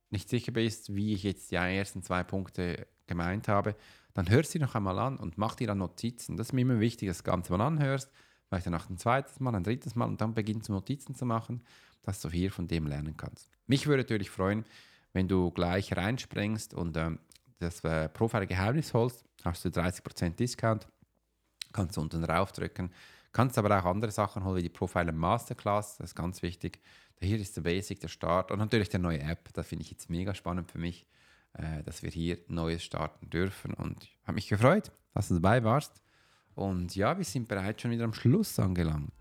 nicht 0.09 0.31
sicher 0.31 0.53
bist, 0.53 0.94
wie 0.94 1.12
ich 1.12 1.22
jetzt 1.22 1.51
die 1.51 1.57
ersten 1.57 2.03
zwei 2.03 2.25
Punkte 2.25 2.87
gemeint 3.07 3.46
habe, 3.46 3.77
dann 4.14 4.31
hörst 4.31 4.55
du 4.55 4.59
sie 4.59 4.64
noch 4.64 4.75
einmal 4.75 4.98
an 4.98 5.18
und 5.18 5.37
mach 5.37 5.55
dir 5.55 5.66
dann 5.66 5.79
Notizen. 5.79 6.38
Das 6.38 6.48
ist 6.48 6.53
mir 6.55 6.62
immer 6.62 6.81
wichtig, 6.81 7.09
dass 7.09 7.18
du 7.18 7.25
das 7.25 7.31
Ganze 7.31 7.53
mal 7.53 7.61
anhörst, 7.66 8.11
vielleicht 8.48 8.66
dann 8.66 8.75
auch 8.75 8.88
ein 8.88 8.96
zweites 8.96 9.38
Mal, 9.38 9.55
ein 9.55 9.64
drittes 9.64 9.94
Mal 9.96 10.07
und 10.07 10.22
dann 10.22 10.33
beginnst 10.33 10.70
du 10.70 10.72
Notizen 10.72 11.14
zu 11.14 11.27
machen, 11.27 11.62
dass 12.01 12.22
du 12.22 12.31
hier 12.31 12.51
von 12.51 12.68
dem 12.68 12.87
lernen 12.87 13.18
kannst. 13.18 13.51
Mich 13.66 13.87
würde 13.87 14.03
natürlich 14.03 14.31
freuen, 14.31 14.64
wenn 15.12 15.29
du 15.29 15.51
gleich 15.51 15.96
reinspringst 15.96 16.75
und 16.75 16.96
ähm, 16.96 17.18
das 17.59 17.83
äh, 17.85 18.09
Profile-Geheimnis 18.09 18.94
holst, 18.94 19.25
hast 19.44 19.64
du 19.64 19.68
30% 19.68 20.31
Discount, 20.31 20.88
kannst 21.72 21.96
du 21.96 22.01
unten 22.01 22.22
draufdrücken. 22.22 22.92
Kannst 23.33 23.57
aber 23.57 23.79
auch 23.79 23.87
andere 23.87 24.11
Sachen 24.11 24.44
holen, 24.44 24.57
wie 24.57 24.62
die 24.62 24.68
Profile 24.68 25.11
Masterclass, 25.11 25.96
das 25.96 26.11
ist 26.11 26.14
ganz 26.14 26.42
wichtig. 26.42 26.81
Hier 27.20 27.38
ist 27.38 27.57
der 27.57 27.62
Basic, 27.62 28.01
der 28.01 28.09
Start 28.09 28.51
und 28.51 28.59
natürlich 28.59 28.90
der 28.90 29.01
neue 29.01 29.20
App, 29.20 29.53
das 29.55 29.66
finde 29.66 29.85
ich 29.85 29.90
jetzt 29.90 30.11
mega 30.11 30.35
spannend 30.35 30.70
für 30.70 30.79
mich, 30.79 31.07
äh, 31.55 31.83
dass 31.85 32.03
wir 32.03 32.11
hier 32.11 32.38
Neues 32.48 32.83
starten 32.83 33.31
dürfen 33.31 33.72
und 33.75 34.05
ich 34.05 34.18
habe 34.25 34.35
mich 34.35 34.48
gefreut, 34.48 34.92
dass 35.14 35.29
du 35.29 35.35
dabei 35.35 35.64
warst. 35.64 36.03
Und 36.55 36.94
ja, 36.94 37.16
wir 37.16 37.25
sind 37.25 37.48
bereits 37.48 37.81
schon 37.81 37.90
wieder 37.90 38.05
am 38.05 38.12
Schluss 38.12 38.59
angelangt. 38.59 39.12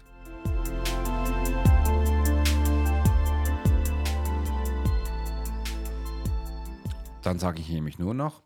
Dann 7.21 7.37
sage 7.37 7.61
ich 7.61 7.69
nämlich 7.69 7.99
nur 7.99 8.15
noch, 8.15 8.41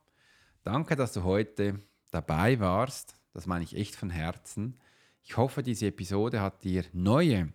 danke, 0.63 0.97
dass 0.97 1.13
du 1.13 1.23
heute 1.23 1.79
dabei 2.11 2.59
warst. 2.59 3.15
Das 3.33 3.45
meine 3.45 3.63
ich 3.63 3.75
echt 3.75 3.95
von 3.95 4.09
Herzen. 4.09 4.77
Ich 5.23 5.37
hoffe, 5.37 5.63
diese 5.63 5.87
Episode 5.87 6.41
hat 6.41 6.63
dir 6.63 6.83
neue, 6.91 7.53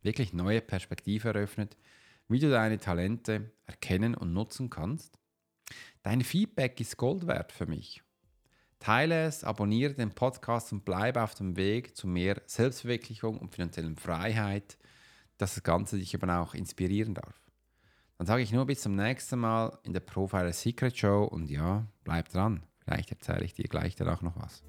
wirklich 0.00 0.32
neue 0.32 0.62
Perspektive 0.62 1.28
eröffnet, 1.28 1.76
wie 2.28 2.38
du 2.38 2.50
deine 2.50 2.78
Talente 2.78 3.52
erkennen 3.66 4.14
und 4.14 4.32
nutzen 4.32 4.70
kannst. 4.70 5.18
Dein 6.02 6.22
Feedback 6.22 6.80
ist 6.80 6.96
Gold 6.96 7.26
wert 7.26 7.52
für 7.52 7.66
mich. 7.66 8.02
Teile 8.78 9.26
es, 9.26 9.44
abonniere 9.44 9.92
den 9.92 10.10
Podcast 10.10 10.72
und 10.72 10.86
bleibe 10.86 11.22
auf 11.22 11.34
dem 11.34 11.56
Weg 11.56 11.96
zu 11.96 12.06
mehr 12.08 12.40
Selbstverwirklichung 12.46 13.38
und 13.38 13.54
finanziellen 13.54 13.96
Freiheit, 13.96 14.78
dass 15.36 15.54
das 15.54 15.62
Ganze 15.62 15.98
dich 15.98 16.14
eben 16.14 16.30
auch 16.30 16.54
inspirieren 16.54 17.14
darf. 17.14 17.41
Dann 18.22 18.28
sage 18.28 18.44
ich 18.44 18.52
nur 18.52 18.66
bis 18.66 18.82
zum 18.82 18.94
nächsten 18.94 19.40
Mal 19.40 19.76
in 19.82 19.94
der 19.94 19.98
Profiler 19.98 20.52
Secret 20.52 20.96
Show 20.96 21.24
und 21.24 21.50
ja, 21.50 21.88
bleib 22.04 22.28
dran. 22.28 22.62
Vielleicht 22.84 23.10
erzähle 23.10 23.44
ich 23.44 23.52
dir 23.52 23.64
gleich 23.64 23.96
danach 23.96 24.22
noch 24.22 24.36
was. 24.36 24.62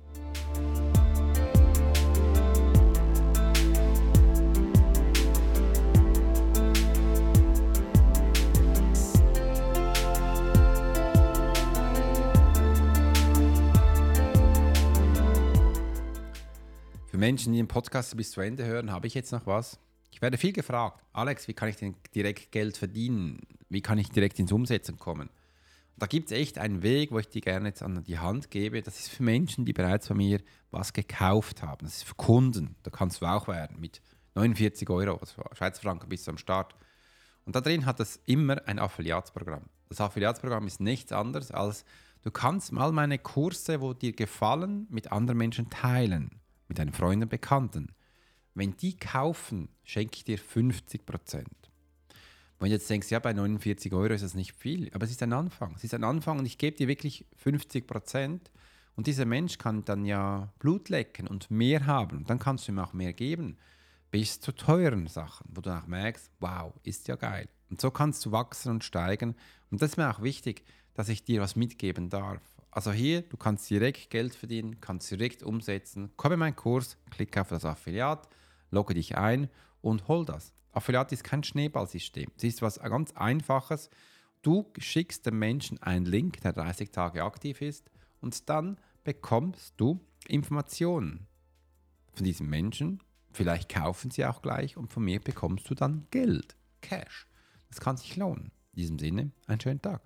Für 17.06 17.18
Menschen, 17.20 17.54
die 17.54 17.60
den 17.60 17.68
Podcast 17.68 18.18
bis 18.18 18.32
zu 18.32 18.42
Ende 18.42 18.66
hören, 18.66 18.92
habe 18.92 19.06
ich 19.06 19.14
jetzt 19.14 19.32
noch 19.32 19.46
was. 19.46 19.80
Werde 20.24 20.38
viel 20.38 20.54
gefragt, 20.54 21.04
Alex, 21.12 21.50
wie 21.50 21.54
kann 21.54 21.68
ich 21.68 21.76
denn 21.76 21.96
direkt 22.16 22.54
Geld 22.54 22.78
verdienen? 22.78 23.42
Wie 23.68 23.82
kann 23.82 23.98
ich 23.98 24.08
direkt 24.08 24.40
ins 24.40 24.54
Umsetzen 24.54 24.98
kommen? 24.98 25.28
Und 25.28 26.02
da 26.02 26.06
gibt 26.06 26.32
es 26.32 26.38
echt 26.38 26.58
einen 26.60 26.82
Weg, 26.82 27.12
wo 27.12 27.20
ich 27.20 27.28
dir 27.28 27.42
gerne 27.42 27.68
jetzt 27.68 27.84
an 27.84 28.02
die 28.06 28.18
Hand 28.18 28.50
gebe. 28.50 28.82
Das 28.82 28.98
ist 28.98 29.10
für 29.10 29.22
Menschen, 29.22 29.66
die 29.66 29.74
bereits 29.74 30.08
von 30.08 30.16
mir 30.16 30.40
was 30.72 30.94
gekauft 30.94 31.62
haben. 31.62 31.86
Das 31.86 31.98
ist 31.98 32.04
für 32.04 32.16
Kunden. 32.16 32.78
Da 32.84 32.90
kannst 32.90 33.22
du 33.22 33.26
auch 33.26 33.50
werden 33.50 33.82
mit 33.82 34.02
49 34.36 34.90
Euro, 34.90 35.18
also 35.18 35.44
Schweizer 35.52 35.82
Franken 35.82 36.08
bis 36.08 36.24
zum 36.24 36.38
Start. 36.38 36.74
Und 37.44 37.58
da 37.58 37.60
drin 37.60 37.86
hat 37.86 38.00
es 38.00 38.22
immer 38.26 38.66
ein 38.66 38.80
Affiliatsprogramm. 38.80 39.66
Das 39.90 40.00
Affiliatsprogramm 40.00 40.66
ist 40.68 40.80
nichts 40.80 41.12
anderes 41.12 41.52
als, 41.52 41.84
du 42.22 42.32
kannst 42.32 42.72
mal 42.72 42.94
meine 42.94 43.20
Kurse, 43.20 43.82
wo 43.82 43.94
dir 43.94 44.14
gefallen, 44.14 44.88
mit 44.90 45.12
anderen 45.12 45.38
Menschen 45.38 45.70
teilen. 45.70 46.40
Mit 46.70 46.80
deinen 46.80 46.94
Freunden, 46.94 47.28
Bekannten. 47.28 47.94
Wenn 48.56 48.78
die 48.78 48.98
kaufen, 48.98 49.70
schenke 49.84 50.18
ich 50.18 50.24
dir 50.24 50.38
50 50.38 51.06
Prozent. 51.06 51.50
Wenn 52.60 52.70
du 52.70 52.76
jetzt 52.76 52.90
denkst, 52.90 53.10
ja, 53.10 53.20
bei 53.20 53.34
49 53.34 53.92
Euro 53.94 54.14
ist 54.14 54.24
das 54.24 54.36
nicht 54.36 54.56
viel, 54.56 54.90
aber 54.94 55.06
es 55.06 55.12
ist 55.12 55.24
ein 55.24 55.34
Anfang. 55.34 55.74
Es 55.76 55.84
ist 55.84 55.94
ein 55.94 56.04
Anfang 56.04 56.40
und 56.40 56.46
ich 56.46 56.58
gebe 56.58 56.78
dir 56.78 56.88
wirklich 56.88 57.26
50 57.38 57.88
Prozent. 57.88 58.52
Und 58.96 59.08
dieser 59.08 59.26
Mensch 59.26 59.58
kann 59.58 59.84
dann 59.86 60.06
ja 60.06 60.54
Blut 60.60 60.90
lecken 60.90 61.28
und 61.28 61.50
mehr 61.50 61.88
haben. 61.88 62.20
Und 62.20 62.30
dann 62.30 62.40
kannst 62.40 62.68
du 62.68 62.72
ihm 62.72 62.80
auch 62.80 62.94
mehr 62.94 63.12
geben. 63.12 63.58
Bis 64.12 64.40
zu 64.40 64.52
teuren 64.52 65.08
Sachen, 65.08 65.50
wo 65.54 65.62
du 65.62 65.76
auch 65.76 65.88
merkst, 65.88 66.32
wow, 66.40 66.74
ist 66.84 67.08
ja 67.08 67.16
geil. 67.16 67.50
Und 67.72 67.82
so 67.82 67.90
kannst 67.90 68.24
du 68.24 68.32
wachsen 68.32 68.72
und 68.72 68.84
steigen. 68.84 69.36
Und 69.72 69.82
das 69.82 69.92
ist 69.92 69.98
mir 69.98 70.10
auch 70.10 70.22
wichtig, 70.22 70.64
dass 70.94 71.10
ich 71.10 71.24
dir 71.26 71.42
was 71.42 71.56
mitgeben 71.56 72.10
darf. 72.10 72.42
Also 72.70 72.92
hier, 72.92 73.24
du 73.24 73.36
kannst 73.36 73.68
direkt 73.70 74.12
Geld 74.12 74.36
verdienen, 74.36 74.80
kannst 74.80 75.10
direkt 75.10 75.42
umsetzen. 75.42 76.12
Komm 76.18 76.34
in 76.34 76.40
meinen 76.40 76.56
Kurs, 76.56 76.98
klick 77.10 77.36
auf 77.38 77.50
das 77.50 77.66
Affiliat 77.66 78.30
logge 78.74 78.94
dich 78.94 79.18
ein 79.18 79.50
und 79.82 80.08
hol 80.08 80.26
das. 80.26 80.54
Affiliate 80.72 81.14
ist 81.14 81.24
kein 81.24 81.44
Schneeballsystem. 81.44 82.32
Es 82.36 82.44
ist 82.44 82.62
was 82.62 82.80
ganz 82.80 83.12
Einfaches. 83.14 83.90
Du 84.42 84.72
schickst 84.78 85.26
dem 85.26 85.40
Menschen 85.40 85.82
einen 85.82 86.06
Link, 86.06 86.42
der 86.42 86.52
30 86.52 86.92
Tage 86.92 87.24
aktiv 87.24 87.62
ist, 87.62 87.90
und 88.20 88.50
dann 88.50 88.78
bekommst 89.04 89.74
du 89.78 90.02
Informationen 90.28 91.28
von 92.14 92.26
diesem 92.26 92.50
Menschen. 92.50 93.02
Vielleicht 93.32 93.70
kaufen 93.70 94.12
sie 94.12 94.26
auch 94.26 94.42
gleich 94.42 94.78
und 94.78 94.92
von 94.92 95.04
mir 95.04 95.20
bekommst 95.20 95.70
du 95.70 95.76
dann 95.76 96.08
Geld, 96.12 96.56
Cash. 96.82 97.28
Das 97.70 97.80
kann 97.80 97.98
sich 97.98 98.16
lohnen. 98.16 98.52
In 98.74 98.78
diesem 98.78 99.00
Sinne, 99.00 99.32
einen 99.48 99.62
schönen 99.62 99.82
Tag. 99.82 100.02